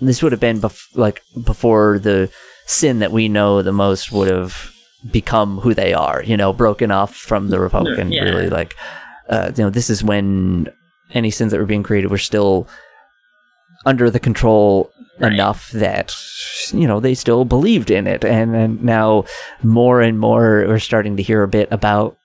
this 0.02 0.24
would 0.24 0.32
have 0.32 0.41
been 0.41 0.60
bef- 0.60 0.95
like 0.95 1.21
before 1.45 2.00
the 2.00 2.30
sin 2.65 3.00
that 3.00 3.12
we 3.12 3.28
know 3.28 3.62
the 3.62 3.71
most 3.71 4.12
would 4.12 4.30
have 4.30 4.71
become 5.12 5.60
who 5.60 5.74
they 5.74 5.93
are 5.93 6.24
you 6.24 6.38
know 6.38 6.54
broken 6.54 6.91
off 6.91 7.15
from 7.15 7.50
the 7.50 7.60
republican 7.60 8.12
Yeah. 8.12 8.24
really 8.24 8.50
like 8.50 8.76
uh, 9.30 9.52
you 9.56 9.63
know 9.63 9.69
this 9.69 9.89
is 9.89 10.04
when 10.04 10.67
any 11.13 11.32
sins 11.32 11.52
that 11.52 11.60
were 11.60 11.65
being 11.65 11.84
created 11.84 12.12
were 12.12 12.17
still 12.17 12.67
under 13.86 14.10
the 14.10 14.19
control 14.19 14.91
Right. 15.19 15.34
enough 15.34 15.69
that 15.71 16.15
you 16.74 16.88
know 16.88 17.00
they 17.00 17.13
still 17.13 17.45
believed 17.45 17.91
in 17.91 18.08
it 18.08 18.26
and, 18.26 18.56
and 18.56 18.82
now 18.84 19.26
more 19.62 20.02
and 20.02 20.17
more 20.19 20.65
we're 20.67 20.80
starting 20.80 21.15
to 21.17 21.21
hear 21.24 21.43
a 21.43 21.47
bit 21.47 21.67
about 21.71 22.17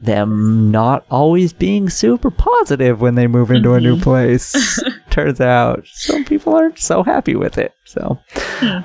them 0.00 0.70
not 0.70 1.04
always 1.10 1.52
being 1.52 1.90
super 1.90 2.30
positive 2.30 3.00
when 3.00 3.14
they 3.16 3.26
move 3.26 3.50
into 3.50 3.74
a 3.74 3.80
new 3.80 3.94
Mm-hmm. 3.96 4.02
place 4.02 4.82
turns 5.10 5.40
out 5.40 5.84
some 5.86 6.24
people 6.24 6.54
aren't 6.54 6.78
so 6.78 7.02
happy 7.02 7.34
with 7.36 7.58
it 7.58 7.72
so. 7.84 8.18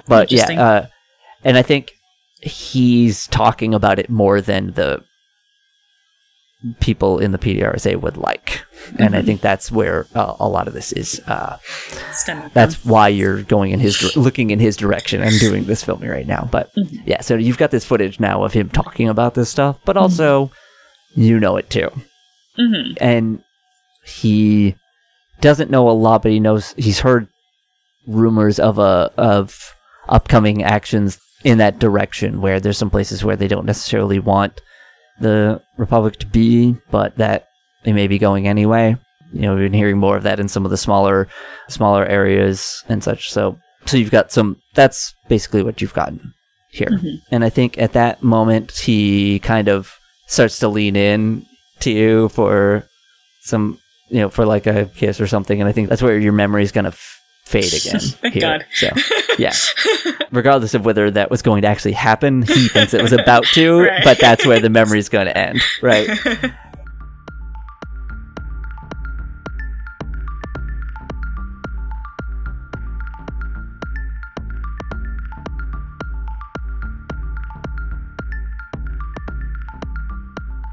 But 0.07 0.31
yeah 0.31 0.47
uh, 0.61 0.87
and 1.43 1.57
i 1.57 1.61
think 1.61 1.93
he's 2.41 3.27
talking 3.27 3.73
about 3.73 3.97
it 3.99 4.09
more 4.09 4.41
than 4.41 4.73
the 4.73 5.03
people 6.79 7.19
in 7.19 7.31
the 7.31 7.37
pdrsa 7.37 7.95
would 8.01 8.17
like. 8.17 8.63
And 8.99 9.15
i 9.15 9.21
think 9.21 9.41
that's 9.41 9.71
where 9.71 10.07
uh, 10.15 10.35
a 10.39 10.49
lot 10.49 10.67
of 10.67 10.73
this 10.73 10.91
is 10.93 11.19
uh, 11.27 11.57
that's 12.53 12.83
why 12.83 13.07
you're 13.07 13.43
going 13.43 13.71
in 13.71 13.79
his 13.79 13.97
dir- 13.99 14.19
looking 14.19 14.49
in 14.49 14.59
his 14.59 14.75
direction 14.75 15.21
and 15.21 15.39
doing 15.39 15.65
this 15.65 15.83
filming 15.83 16.09
right 16.09 16.27
now. 16.27 16.47
But 16.51 16.71
yeah 17.05 17.21
so 17.21 17.35
you've 17.35 17.57
got 17.57 17.71
this 17.71 17.85
footage 17.85 18.19
now 18.19 18.43
of 18.43 18.53
him 18.53 18.69
talking 18.69 19.07
about 19.09 19.33
this 19.35 19.49
stuff 19.49 19.77
but 19.85 19.95
also 19.97 20.51
you 21.15 21.39
know 21.39 21.57
it 21.57 21.69
too. 21.69 21.89
Mhm. 22.59 22.97
and 23.01 23.43
he 24.05 24.75
doesn't 25.41 25.69
know 25.71 25.89
a 25.89 25.91
lot 25.91 26.21
but 26.23 26.31
he 26.31 26.39
knows 26.39 26.73
he's 26.77 26.99
heard 26.99 27.27
rumors 28.07 28.59
of 28.59 28.77
a 28.79 29.11
of 29.17 29.75
upcoming 30.07 30.63
actions 30.63 31.17
in 31.43 31.57
that 31.57 31.79
direction 31.79 32.39
where 32.39 32.59
there's 32.59 32.77
some 32.77 32.89
places 32.89 33.23
where 33.25 33.35
they 33.35 33.47
don't 33.47 33.65
necessarily 33.65 34.19
want 34.19 34.61
the 35.19 35.61
republic 35.77 36.17
to 36.19 36.25
be 36.27 36.75
but 36.91 37.15
that 37.17 37.47
they 37.83 37.91
may 37.93 38.07
be 38.07 38.17
going 38.17 38.47
anyway. 38.47 38.95
You 39.33 39.41
know 39.41 39.55
we've 39.55 39.65
been 39.65 39.73
hearing 39.73 39.97
more 39.97 40.15
of 40.15 40.23
that 40.23 40.39
in 40.39 40.47
some 40.47 40.63
of 40.65 40.71
the 40.71 40.77
smaller 40.77 41.27
smaller 41.67 42.05
areas 42.05 42.83
and 42.87 43.03
such. 43.03 43.31
So 43.31 43.57
so 43.85 43.97
you've 43.97 44.11
got 44.11 44.31
some 44.31 44.57
that's 44.75 45.13
basically 45.27 45.61
what 45.63 45.81
you've 45.81 45.93
gotten 45.93 46.33
here. 46.71 46.99
And 47.31 47.43
i 47.43 47.49
think 47.49 47.77
at 47.77 47.93
that 47.93 48.23
moment 48.23 48.71
he 48.71 49.39
kind 49.39 49.67
of 49.67 49.97
starts 50.27 50.59
to 50.59 50.67
lean 50.67 50.95
in 50.95 51.45
to 51.79 51.91
you 51.91 52.29
for 52.29 52.83
some 53.41 53.77
you 54.09 54.19
know 54.19 54.29
for 54.29 54.45
like 54.45 54.65
a 54.67 54.85
kiss 54.95 55.19
or 55.21 55.27
something 55.27 55.59
and 55.59 55.67
i 55.67 55.71
think 55.71 55.89
that's 55.89 56.01
where 56.01 56.17
your 56.17 56.33
memory's 56.33 56.71
gonna 56.71 56.89
f- 56.89 57.21
fade 57.45 57.73
again 57.73 57.99
Thank 57.99 58.33
here. 58.33 58.41
God. 58.41 58.65
so 58.73 58.89
yeah 59.39 59.53
regardless 60.31 60.73
of 60.73 60.83
whether 60.85 61.11
that 61.11 61.29
was 61.29 61.41
going 61.41 61.61
to 61.61 61.67
actually 61.67 61.91
happen 61.93 62.41
he 62.43 62.67
thinks 62.67 62.93
it 62.93 63.01
was 63.01 63.13
about 63.13 63.45
to 63.53 63.79
Right. 63.83 64.03
but 64.03 64.19
that's 64.19 64.45
where 64.45 64.59
the 64.59 64.69
memory's 64.69 65.09
going 65.09 65.25
to 65.27 65.37
end 65.37 65.61
right 65.81 66.09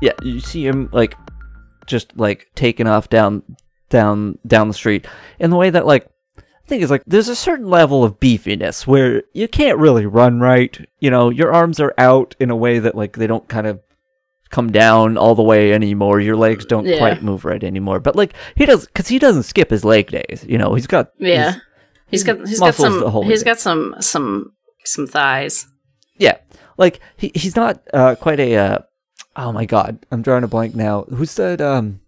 yeah 0.02 0.12
you 0.22 0.40
see 0.40 0.66
him 0.66 0.90
like 0.92 1.14
just 1.86 2.14
like 2.16 2.48
taking 2.54 2.86
off 2.86 3.08
down 3.08 3.42
down 3.88 4.38
down 4.46 4.68
the 4.68 4.74
street 4.74 5.06
in 5.38 5.48
the 5.50 5.56
way 5.56 5.70
that 5.70 5.86
like 5.86 6.06
I 6.38 6.42
think 6.66 6.82
is 6.82 6.90
like 6.90 7.02
there's 7.06 7.28
a 7.28 7.36
certain 7.36 7.68
level 7.68 8.04
of 8.04 8.20
beefiness 8.20 8.86
where 8.86 9.22
you 9.34 9.48
can't 9.48 9.78
really 9.78 10.06
run 10.06 10.38
right. 10.40 10.78
You 11.00 11.10
know, 11.10 11.28
your 11.28 11.52
arms 11.52 11.80
are 11.80 11.92
out 11.98 12.34
in 12.38 12.50
a 12.50 12.56
way 12.56 12.78
that 12.78 12.94
like 12.94 13.16
they 13.16 13.26
don't 13.26 13.46
kind 13.48 13.66
of 13.66 13.80
come 14.50 14.70
down 14.70 15.18
all 15.18 15.34
the 15.34 15.42
way 15.42 15.72
anymore. 15.72 16.20
Your 16.20 16.36
legs 16.36 16.64
don't 16.64 16.86
Yeah. 16.86 16.98
quite 16.98 17.22
move 17.22 17.44
right 17.44 17.62
anymore. 17.62 17.98
But 18.00 18.14
like 18.16 18.34
he 18.54 18.64
does 18.64 18.86
because 18.86 19.08
he 19.08 19.18
doesn't 19.18 19.42
skip 19.42 19.70
his 19.70 19.84
leg 19.84 20.10
days. 20.10 20.46
You 20.48 20.56
know, 20.56 20.74
he's 20.74 20.86
got 20.86 21.10
Yeah. 21.18 21.52
he's- 21.52 21.62
He's 22.10 22.24
got 22.24 22.46
he's 22.46 22.60
got 22.60 22.74
some 22.74 23.24
he's 23.24 23.40
way. 23.40 23.44
got 23.44 23.58
some 23.58 23.94
some 24.00 24.52
some 24.84 25.06
thighs. 25.06 25.66
Yeah, 26.18 26.36
like 26.78 27.00
he 27.16 27.32
he's 27.34 27.56
not 27.56 27.80
uh, 27.94 28.14
quite 28.16 28.38
a. 28.38 28.54
Uh, 28.56 28.78
oh 29.36 29.52
my 29.52 29.64
god, 29.64 30.04
I'm 30.10 30.22
drawing 30.22 30.44
a 30.44 30.48
blank 30.48 30.74
now. 30.74 31.04
Who's 31.04 31.34
that? 31.36 31.60
Um, 31.60 32.00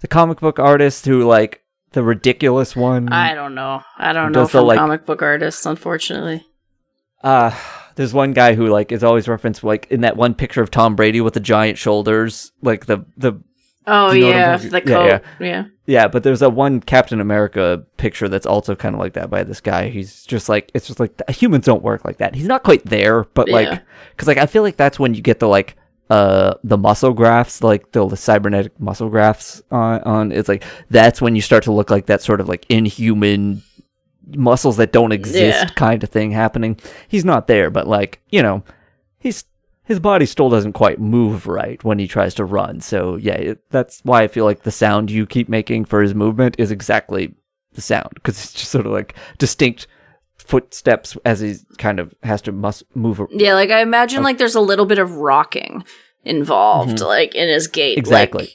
the 0.00 0.08
comic 0.08 0.40
book 0.40 0.58
artist 0.58 1.06
who 1.06 1.24
like 1.24 1.62
the 1.92 2.02
ridiculous 2.02 2.76
one. 2.76 3.12
I 3.12 3.34
don't 3.34 3.54
know. 3.54 3.82
I 3.96 4.12
don't 4.12 4.32
know 4.32 4.40
Does 4.40 4.52
the, 4.52 4.58
from 4.58 4.66
like- 4.66 4.78
comic 4.78 5.06
book 5.06 5.22
artists, 5.22 5.64
unfortunately. 5.66 6.44
Uh 7.22 7.50
there's 7.96 8.14
one 8.14 8.32
guy 8.32 8.54
who 8.54 8.68
like 8.68 8.92
is 8.92 9.02
always 9.02 9.26
referenced 9.26 9.64
like 9.64 9.88
in 9.90 10.02
that 10.02 10.16
one 10.16 10.32
picture 10.32 10.62
of 10.62 10.70
Tom 10.70 10.94
Brady 10.94 11.20
with 11.20 11.34
the 11.34 11.40
giant 11.40 11.78
shoulders, 11.78 12.52
like 12.62 12.86
the 12.86 13.04
the 13.16 13.42
Oh 13.90 14.12
you 14.12 14.20
know 14.22 14.28
yeah, 14.30 14.56
the 14.56 14.68
Yeah, 14.68 14.80
coat. 14.80 15.06
yeah. 15.06 15.18
Yeah, 15.40 15.64
yeah, 15.86 16.08
but 16.08 16.22
there's 16.22 16.42
a 16.42 16.50
one 16.50 16.80
Captain 16.80 17.20
America 17.20 17.84
picture 17.96 18.28
that's 18.28 18.46
also 18.46 18.74
kind 18.76 18.94
of 18.94 19.00
like 19.00 19.14
that 19.14 19.30
by 19.30 19.42
this 19.44 19.60
guy. 19.60 19.88
He's 19.88 20.24
just 20.24 20.48
like 20.48 20.70
it's 20.74 20.86
just 20.86 21.00
like 21.00 21.12
humans 21.30 21.64
don't 21.64 21.82
work 21.82 22.04
like 22.04 22.18
that. 22.18 22.34
He's 22.34 22.46
not 22.46 22.62
quite 22.62 22.84
there, 22.84 23.24
but 23.34 23.48
Yeah. 23.48 23.54
like 23.54 23.82
cuz 24.16 24.28
like 24.28 24.38
I 24.38 24.46
feel 24.46 24.62
like 24.62 24.76
that's 24.76 24.98
when 24.98 25.14
you 25.14 25.22
get 25.22 25.38
the 25.38 25.48
like 25.48 25.76
uh 26.10 26.54
the 26.64 26.78
muscle 26.78 27.12
grafts 27.12 27.62
like 27.62 27.92
the, 27.92 28.06
the 28.08 28.16
cybernetic 28.16 28.78
muscle 28.80 29.10
grafts 29.10 29.60
on 29.70 30.00
on 30.04 30.32
it's 30.32 30.48
like 30.48 30.64
that's 30.88 31.20
when 31.20 31.36
you 31.36 31.42
start 31.42 31.62
to 31.64 31.72
look 31.72 31.90
like 31.90 32.06
that 32.06 32.22
sort 32.22 32.40
of 32.40 32.48
like 32.48 32.64
inhuman 32.70 33.62
muscles 34.36 34.76
that 34.78 34.92
don't 34.92 35.12
exist 35.12 35.58
Yeah. 35.62 35.68
kind 35.76 36.02
of 36.02 36.10
thing 36.10 36.30
happening. 36.30 36.78
He's 37.08 37.24
not 37.24 37.46
there, 37.46 37.70
but 37.70 37.86
like, 37.86 38.20
you 38.30 38.42
know, 38.42 38.62
he's 39.18 39.44
his 39.88 39.98
body 39.98 40.26
still 40.26 40.48
doesn't 40.50 40.74
quite 40.74 41.00
move 41.00 41.46
right 41.48 41.82
when 41.82 41.98
he 41.98 42.06
tries 42.06 42.34
to 42.34 42.44
run. 42.44 42.80
So 42.80 43.16
yeah, 43.16 43.34
it, 43.34 43.70
that's 43.70 44.00
why 44.04 44.22
I 44.22 44.28
feel 44.28 44.44
like 44.44 44.62
the 44.62 44.70
sound 44.70 45.10
you 45.10 45.26
keep 45.26 45.48
making 45.48 45.86
for 45.86 46.00
his 46.02 46.14
movement 46.14 46.54
is 46.58 46.70
exactly 46.70 47.34
the 47.72 47.80
sound 47.80 48.10
because 48.14 48.42
it's 48.42 48.52
just 48.52 48.70
sort 48.70 48.86
of 48.86 48.92
like 48.92 49.14
distinct 49.38 49.86
footsteps 50.36 51.16
as 51.24 51.40
he 51.40 51.56
kind 51.78 51.98
of 52.00 52.14
has 52.22 52.40
to 52.42 52.52
mus- 52.52 52.84
move. 52.94 53.20
ar- 53.20 53.28
yeah. 53.32 53.54
Like 53.54 53.70
I 53.70 53.80
imagine, 53.80 54.22
like 54.22 54.38
there's 54.38 54.54
a 54.54 54.60
little 54.60 54.86
bit 54.86 54.98
of 54.98 55.16
rocking 55.16 55.84
involved, 56.24 57.00
like 57.00 57.34
in 57.34 57.48
his 57.48 57.66
gait. 57.66 57.92
Mm-hmm. 57.92 57.98
Exactly. 58.00 58.42
Like, 58.44 58.54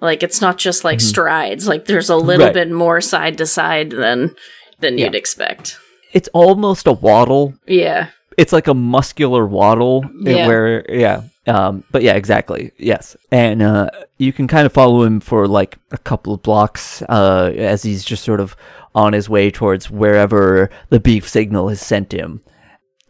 like 0.00 0.22
it's 0.22 0.40
not 0.40 0.58
just 0.58 0.84
like 0.84 0.98
Mhm. 0.98 1.02
strides. 1.02 1.66
Like 1.68 1.86
there's 1.86 2.10
a 2.10 2.16
little 2.16 2.46
Right. 2.46 2.54
bit 2.54 2.70
more 2.70 3.00
side 3.00 3.38
to 3.38 3.46
side 3.46 3.90
than 3.90 4.34
than 4.80 4.98
Yeah. 4.98 5.06
you'd 5.06 5.14
expect. 5.14 5.78
It's 6.12 6.28
almost 6.32 6.86
a 6.86 6.92
waddle. 6.92 7.54
Yeah. 7.66 8.08
It's 8.36 8.52
like 8.52 8.66
a 8.68 8.74
muscular 8.74 9.46
waddle 9.46 10.04
Yeah. 10.20 10.46
where 10.46 10.84
yeah. 10.90 11.22
Um, 11.46 11.84
but 11.92 12.02
yeah, 12.02 12.14
exactly. 12.14 12.72
Yes, 12.76 13.16
and 13.30 13.62
uh, 13.62 13.88
you 14.18 14.32
can 14.32 14.48
kind 14.48 14.66
of 14.66 14.72
follow 14.72 15.04
him 15.04 15.20
for 15.20 15.46
like 15.46 15.78
a 15.92 15.98
couple 15.98 16.34
of 16.34 16.42
blocks 16.42 17.02
uh, 17.02 17.52
as 17.56 17.84
he's 17.84 18.04
just 18.04 18.24
sort 18.24 18.40
of 18.40 18.56
on 18.96 19.12
his 19.12 19.28
way 19.28 19.50
towards 19.50 19.88
wherever 19.88 20.70
the 20.90 20.98
beef 20.98 21.28
signal 21.28 21.68
has 21.68 21.80
sent 21.80 22.12
him. 22.12 22.42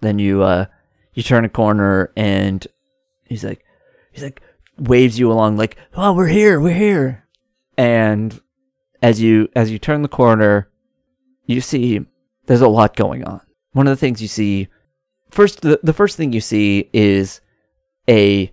Then 0.03 0.19
you 0.19 0.43
uh, 0.43 0.67
you 1.15 1.23
turn 1.23 1.47
a 1.47 1.49
corner 1.49 2.13
and 2.15 2.67
he's 3.25 3.43
like 3.43 3.65
he's 4.13 4.23
like 4.23 4.43
waves 4.79 5.19
you 5.19 5.33
along 5.33 5.57
like 5.57 5.79
oh 5.95 6.13
we're 6.13 6.27
here 6.29 6.61
we're 6.61 6.75
here 6.75 7.25
and 7.79 8.39
as 9.03 9.21
you 9.21 9.49
as 9.57 9.71
you 9.71 9.79
turn 9.79 10.03
the 10.03 10.09
corner 10.09 10.69
you 11.47 11.63
see 11.63 11.99
there's 12.45 12.61
a 12.61 12.69
lot 12.69 12.95
going 12.95 13.25
on 13.25 13.41
one 13.73 13.87
of 13.87 13.91
the 13.91 13.97
things 13.97 14.21
you 14.21 14.29
see 14.29 14.69
first 15.37 15.61
the, 15.61 15.79
the 15.83 15.93
first 15.93 16.17
thing 16.17 16.33
you 16.33 16.41
see 16.41 16.89
is 16.93 17.41
a 18.09 18.53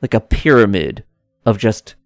like 0.00 0.14
a 0.14 0.20
pyramid 0.20 1.04
of 1.44 1.58
just 1.58 1.96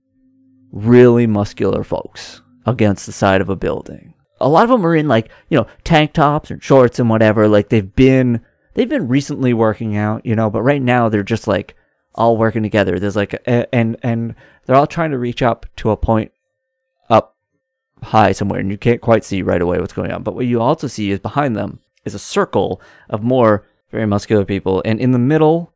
really 0.73 1.27
muscular 1.27 1.85
folks 1.85 2.41
against 2.67 3.05
the 3.07 3.13
side 3.13 3.41
of 3.41 3.51
a 3.51 3.57
building. 3.57 4.15
A 4.41 4.49
lot 4.49 4.65
of 4.65 4.71
them 4.71 4.87
are 4.87 4.97
in 4.97 5.07
like 5.07 5.31
you 5.51 5.59
know 5.59 5.67
tank 5.85 6.15
tops 6.15 6.51
and 6.51 6.63
shorts 6.63 6.99
and 6.99 7.11
whatever 7.11 7.47
like 7.47 7.69
they've 7.69 7.95
been 7.95 8.41
they've 8.73 8.89
been 8.89 9.07
recently 9.07 9.53
working 9.53 9.97
out 9.97 10.25
you 10.25 10.35
know 10.35 10.49
but 10.51 10.63
right 10.63 10.83
now 10.83 11.09
they're 11.09 11.23
just 11.23 11.47
like 11.47 11.77
all 12.15 12.37
working 12.37 12.63
together. 12.63 12.99
There's 12.99 13.17
like 13.17 13.35
a, 13.35 13.75
and 13.75 13.99
and 14.03 14.35
they're 14.65 14.77
all 14.77 14.87
trying 14.87 15.11
to 15.11 15.19
reach 15.19 15.43
up 15.43 15.67
to 15.77 15.91
a 15.91 15.97
point 15.97 16.33
up 17.11 17.37
high 18.03 18.33
somewhere 18.33 18.61
and 18.61 18.71
you 18.71 18.79
can't 18.79 19.03
quite 19.03 19.25
see 19.25 19.43
right 19.43 19.61
away 19.61 19.79
what's 19.79 19.93
going 19.93 20.11
on. 20.11 20.23
But 20.23 20.35
what 20.35 20.47
you 20.47 20.63
also 20.63 20.87
see 20.87 21.11
is 21.11 21.19
behind 21.19 21.55
them 21.55 21.81
is 22.05 22.15
a 22.15 22.19
circle 22.19 22.81
of 23.11 23.23
more 23.23 23.67
very 23.95 24.07
muscular 24.07 24.45
people 24.45 24.83
and 24.85 25.01
in 25.01 25.13
the 25.13 25.19
middle 25.19 25.73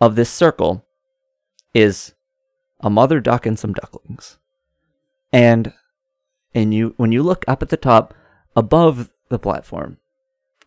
of 0.00 0.14
this 0.14 0.30
circle 0.30 0.84
is 1.74 2.14
a 2.80 2.90
mother 2.90 3.20
duck 3.20 3.46
and 3.46 3.58
some 3.58 3.72
ducklings. 3.72 4.38
And 5.32 5.72
and 6.54 6.72
you 6.72 6.94
when 6.96 7.12
you 7.12 7.22
look 7.22 7.44
up 7.48 7.62
at 7.62 7.68
the 7.68 7.76
top 7.76 8.14
above 8.54 9.10
the 9.28 9.38
platform 9.38 9.98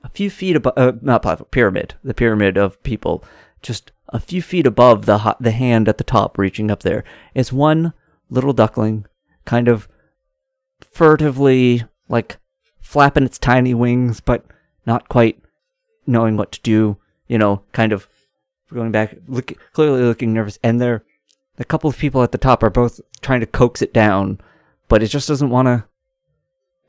a 0.03 0.09
few 0.09 0.29
feet 0.29 0.55
above 0.55 0.73
uh, 0.77 0.93
not 1.01 1.21
platform 1.21 1.47
pyramid 1.51 1.95
the 2.03 2.13
pyramid 2.13 2.57
of 2.57 2.81
people 2.83 3.23
just 3.61 3.91
a 4.09 4.19
few 4.19 4.41
feet 4.41 4.67
above 4.67 5.05
the 5.05 5.19
ho- 5.19 5.35
the 5.39 5.51
hand 5.51 5.87
at 5.87 5.97
the 5.97 6.03
top 6.03 6.37
reaching 6.37 6.69
up 6.69 6.83
there 6.83 7.03
is 7.33 7.53
one 7.53 7.93
little 8.29 8.53
duckling 8.53 9.05
kind 9.45 9.67
of 9.67 9.87
furtively 10.91 11.83
like 12.07 12.37
flapping 12.81 13.23
its 13.23 13.39
tiny 13.39 13.73
wings 13.73 14.19
but 14.19 14.45
not 14.85 15.09
quite 15.09 15.41
knowing 16.09 16.35
what 16.35 16.51
to 16.51 16.61
do 16.61 16.97
you 17.27 17.37
know 17.37 17.61
kind 17.71 17.93
of 17.93 18.07
going 18.73 18.91
back 18.91 19.15
look 19.27 19.53
clearly 19.73 20.01
looking 20.01 20.33
nervous. 20.33 20.59
And 20.63 20.81
there 20.81 21.03
a 21.57 21.65
couple 21.65 21.89
of 21.89 21.97
people 21.97 22.23
at 22.23 22.31
the 22.31 22.37
top 22.37 22.63
are 22.63 22.69
both 22.69 22.99
trying 23.21 23.39
to 23.39 23.45
coax 23.45 23.81
it 23.81 23.93
down 23.93 24.39
but 24.87 25.03
it 25.03 25.07
just 25.07 25.27
doesn't 25.27 25.49
want 25.49 25.67
to 25.67 25.85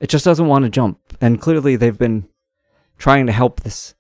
it 0.00 0.08
just 0.08 0.24
doesn't 0.24 0.48
want 0.48 0.64
to 0.64 0.70
jump. 0.70 0.98
And 1.20 1.40
clearly 1.40 1.76
they've 1.76 1.98
been 1.98 2.26
trying 2.98 3.26
to 3.26 3.32
help 3.32 3.60
this 3.60 3.94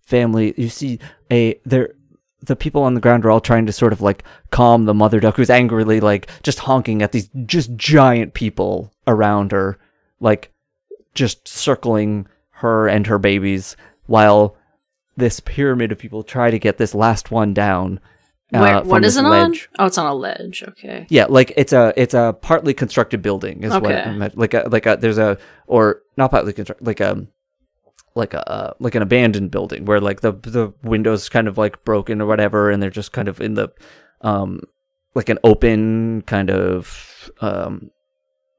family. 0.00 0.54
You 0.56 0.68
see 0.68 0.98
a 1.30 1.60
they're 1.64 1.94
the 2.40 2.56
people 2.56 2.82
on 2.82 2.94
the 2.94 3.00
ground 3.00 3.24
are 3.24 3.30
all 3.30 3.40
trying 3.40 3.66
to 3.66 3.72
sort 3.72 3.92
of 3.92 4.00
like 4.00 4.24
calm 4.50 4.84
the 4.84 4.94
mother 4.94 5.20
duck 5.20 5.36
who's 5.36 5.50
angrily 5.50 6.00
like 6.00 6.28
just 6.42 6.58
honking 6.58 7.00
at 7.00 7.12
these 7.12 7.28
just 7.46 7.76
giant 7.76 8.34
people 8.34 8.92
around 9.06 9.52
her 9.52 9.78
like 10.18 10.52
just 11.14 11.46
circling 11.46 12.26
her 12.50 12.88
and 12.88 13.06
her 13.06 13.18
babies 13.18 13.76
while 14.06 14.56
this 15.22 15.38
pyramid 15.38 15.92
of 15.92 15.98
people 15.98 16.24
try 16.24 16.50
to 16.50 16.58
get 16.58 16.78
this 16.78 16.94
last 16.96 17.30
one 17.30 17.54
down 17.54 18.00
uh, 18.52 18.58
Where, 18.60 18.82
what 18.82 19.04
is 19.04 19.16
it 19.16 19.24
on? 19.24 19.54
Oh, 19.78 19.86
it's 19.86 19.96
on 19.96 20.06
a 20.06 20.14
ledge. 20.14 20.62
Okay. 20.70 21.06
Yeah, 21.08 21.26
like 21.28 21.52
it's 21.56 21.72
a 21.72 21.94
it's 21.96 22.12
a 22.12 22.36
partly 22.42 22.74
constructed 22.74 23.22
building 23.22 23.62
is 23.62 23.70
what 23.72 23.84
Okay. 23.84 24.02
I 24.02 24.12
meant. 24.12 24.36
like 24.36 24.52
a 24.52 24.68
like 24.68 24.84
a 24.84 24.96
there's 25.00 25.16
a 25.16 25.38
or 25.66 26.02
not 26.18 26.32
partly 26.32 26.52
constructed 26.52 26.86
like 26.86 27.00
a 27.00 27.26
like 28.14 28.34
a 28.34 28.50
uh, 28.50 28.74
like 28.78 28.94
an 28.94 29.00
abandoned 29.02 29.50
building 29.52 29.86
where 29.86 30.00
like 30.00 30.20
the 30.20 30.32
the 30.32 30.74
windows 30.82 31.30
kind 31.30 31.48
of 31.48 31.56
like 31.56 31.82
broken 31.84 32.20
or 32.20 32.26
whatever 32.26 32.70
and 32.70 32.82
they're 32.82 32.90
just 32.90 33.12
kind 33.12 33.28
of 33.28 33.40
in 33.40 33.54
the 33.54 33.68
um 34.20 34.60
like 35.14 35.30
an 35.30 35.38
open 35.44 36.20
kind 36.26 36.50
of 36.50 37.30
um 37.40 37.90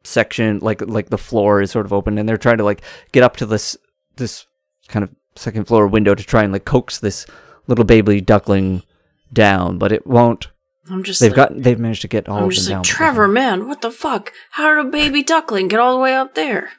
section 0.03 0.57
like 0.59 0.81
like 0.81 1.09
the 1.09 1.17
floor 1.19 1.61
is 1.61 1.69
sort 1.69 1.85
of 1.85 1.93
open 1.93 2.17
and 2.17 2.27
they're 2.27 2.37
trying 2.37 2.57
to 2.57 2.63
like 2.63 2.81
get 3.11 3.21
up 3.21 3.35
to 3.37 3.45
this 3.45 3.77
this 4.15 4.47
kind 4.87 5.03
of 5.03 5.11
second 5.35 5.65
floor 5.65 5.87
window 5.87 6.13
to 6.15 6.23
try 6.23 6.43
and 6.43 6.53
like 6.53 6.65
coax 6.65 6.99
this 6.99 7.25
little 7.67 7.85
baby 7.85 8.21
duckling 8.21 8.83
down 9.31 9.77
but 9.77 9.91
it 9.91 10.05
won't 10.05 10.47
I'm 10.89 11.01
just. 11.03 11.21
they've 11.21 11.31
like, 11.31 11.49
got 11.49 11.61
they've 11.61 11.79
managed 11.79 12.01
to 12.01 12.07
get 12.09 12.27
all 12.27 12.39
I'm 12.39 12.43
of 12.45 12.51
just 12.51 12.67
them 12.67 12.79
like 12.79 12.85
down 12.85 12.95
Trevor, 12.95 13.27
man, 13.27 13.67
what 13.69 13.81
the 13.81 13.89
fuck? 13.91 14.33
How 14.51 14.75
did 14.75 14.85
a 14.85 14.89
baby 14.89 15.23
duckling 15.23 15.69
get 15.69 15.79
all 15.79 15.93
the 15.93 15.99
way 16.01 16.13
up 16.13 16.35
there? 16.35 16.71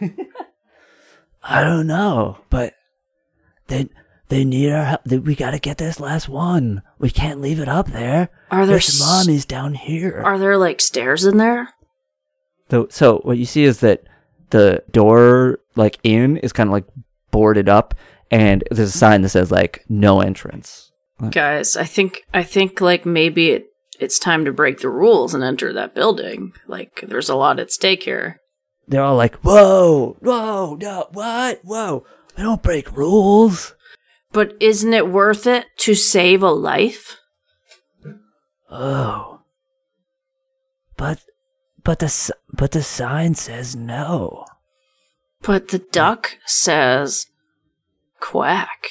I 1.42 1.62
don't 1.62 1.86
know, 1.86 2.38
but 2.48 2.74
they 3.66 3.88
they 4.28 4.44
need 4.44 4.70
our 4.70 4.84
help. 4.84 5.06
We 5.06 5.34
got 5.34 5.50
to 5.50 5.58
get 5.58 5.78
this 5.78 6.00
last 6.00 6.28
one. 6.28 6.82
We 6.98 7.10
can't 7.10 7.40
leave 7.40 7.60
it 7.60 7.68
up 7.68 7.88
there. 7.88 8.30
Are 8.50 8.66
there 8.66 8.74
There's 8.76 9.00
s- 9.00 9.02
mommies 9.26 9.46
down 9.46 9.74
here. 9.74 10.22
Are 10.24 10.38
there 10.38 10.56
like 10.56 10.80
stairs 10.80 11.24
in 11.24 11.36
there? 11.38 11.70
so 12.70 12.86
so 12.90 13.18
what 13.24 13.36
you 13.36 13.44
see 13.44 13.64
is 13.64 13.80
that 13.80 14.04
the 14.50 14.82
door 14.90 15.58
like 15.76 15.98
in 16.02 16.36
is 16.38 16.52
kind 16.52 16.68
of 16.68 16.72
like 16.72 16.86
boarded 17.34 17.68
up, 17.68 17.94
and 18.30 18.62
there's 18.70 18.94
a 18.94 18.98
sign 18.98 19.22
that 19.22 19.30
says 19.30 19.50
like 19.50 19.84
no 19.88 20.20
entrance. 20.20 20.92
Guys, 21.30 21.76
I 21.76 21.84
think 21.84 22.22
I 22.32 22.44
think 22.44 22.80
like 22.80 23.04
maybe 23.04 23.50
it, 23.50 23.66
it's 23.98 24.20
time 24.20 24.44
to 24.44 24.52
break 24.52 24.78
the 24.78 24.88
rules 24.88 25.34
and 25.34 25.42
enter 25.42 25.72
that 25.72 25.96
building. 25.96 26.52
Like 26.68 27.04
there's 27.06 27.28
a 27.28 27.34
lot 27.34 27.58
at 27.58 27.72
stake 27.72 28.04
here. 28.04 28.40
They're 28.86 29.02
all 29.02 29.16
like, 29.16 29.34
"Whoa, 29.36 30.16
whoa, 30.20 30.76
no, 30.80 31.08
what, 31.10 31.60
whoa! 31.64 32.04
We 32.36 32.44
don't 32.44 32.62
break 32.62 32.96
rules." 32.96 33.74
But 34.32 34.54
isn't 34.60 34.94
it 34.94 35.08
worth 35.08 35.46
it 35.46 35.66
to 35.78 35.94
save 35.94 36.42
a 36.42 36.50
life? 36.50 37.18
Oh, 38.70 39.40
but 40.96 41.24
but 41.82 41.98
the 41.98 42.32
but 42.52 42.70
the 42.70 42.82
sign 42.82 43.34
says 43.34 43.74
no. 43.74 44.44
But 45.44 45.68
the 45.68 45.78
duck 45.78 46.38
says 46.46 47.26
quack. 48.18 48.88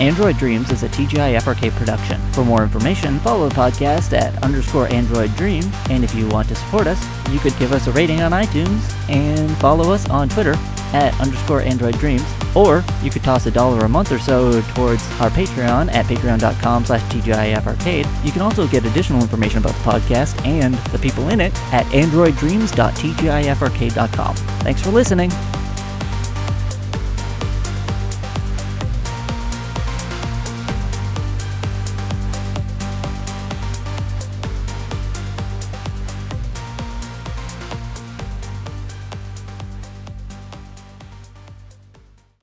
Android 0.00 0.38
Dreams 0.38 0.70
is 0.70 0.82
a 0.82 0.88
TGI 0.88 1.38
FRK 1.38 1.72
production. 1.72 2.18
For 2.32 2.42
more 2.42 2.62
information, 2.62 3.18
follow 3.18 3.50
the 3.50 3.54
podcast 3.54 4.14
at 4.18 4.42
underscore 4.42 4.90
Android 4.90 5.36
Dream. 5.36 5.62
And 5.90 6.02
if 6.02 6.14
you 6.14 6.26
want 6.28 6.48
to 6.48 6.54
support 6.54 6.86
us, 6.86 7.06
you 7.30 7.38
could 7.38 7.56
give 7.58 7.74
us 7.74 7.86
a 7.86 7.92
rating 7.92 8.22
on 8.22 8.32
iTunes 8.32 8.80
and 9.10 9.54
follow 9.58 9.92
us 9.92 10.08
on 10.08 10.30
Twitter 10.30 10.54
at 10.92 11.18
underscore 11.20 11.60
Android 11.62 11.98
Dreams, 11.98 12.24
or 12.54 12.84
you 13.02 13.10
could 13.10 13.22
toss 13.22 13.46
a 13.46 13.50
dollar 13.50 13.84
a 13.84 13.88
month 13.88 14.12
or 14.12 14.18
so 14.18 14.60
towards 14.74 15.02
our 15.20 15.30
Patreon 15.30 15.90
at 15.92 16.04
patreon.com 16.06 16.84
slash 16.84 17.00
TGIF. 17.12 18.24
You 18.24 18.32
can 18.32 18.42
also 18.42 18.66
get 18.66 18.84
additional 18.84 19.22
information 19.22 19.58
about 19.58 19.74
the 19.74 19.82
podcast 19.82 20.44
and 20.46 20.74
the 20.92 20.98
people 20.98 21.28
in 21.28 21.40
it 21.40 21.54
at 21.72 21.86
androiddreams.tgifarcade.com. 21.86 24.36
Thanks 24.36 24.82
for 24.82 24.90
listening. 24.90 25.30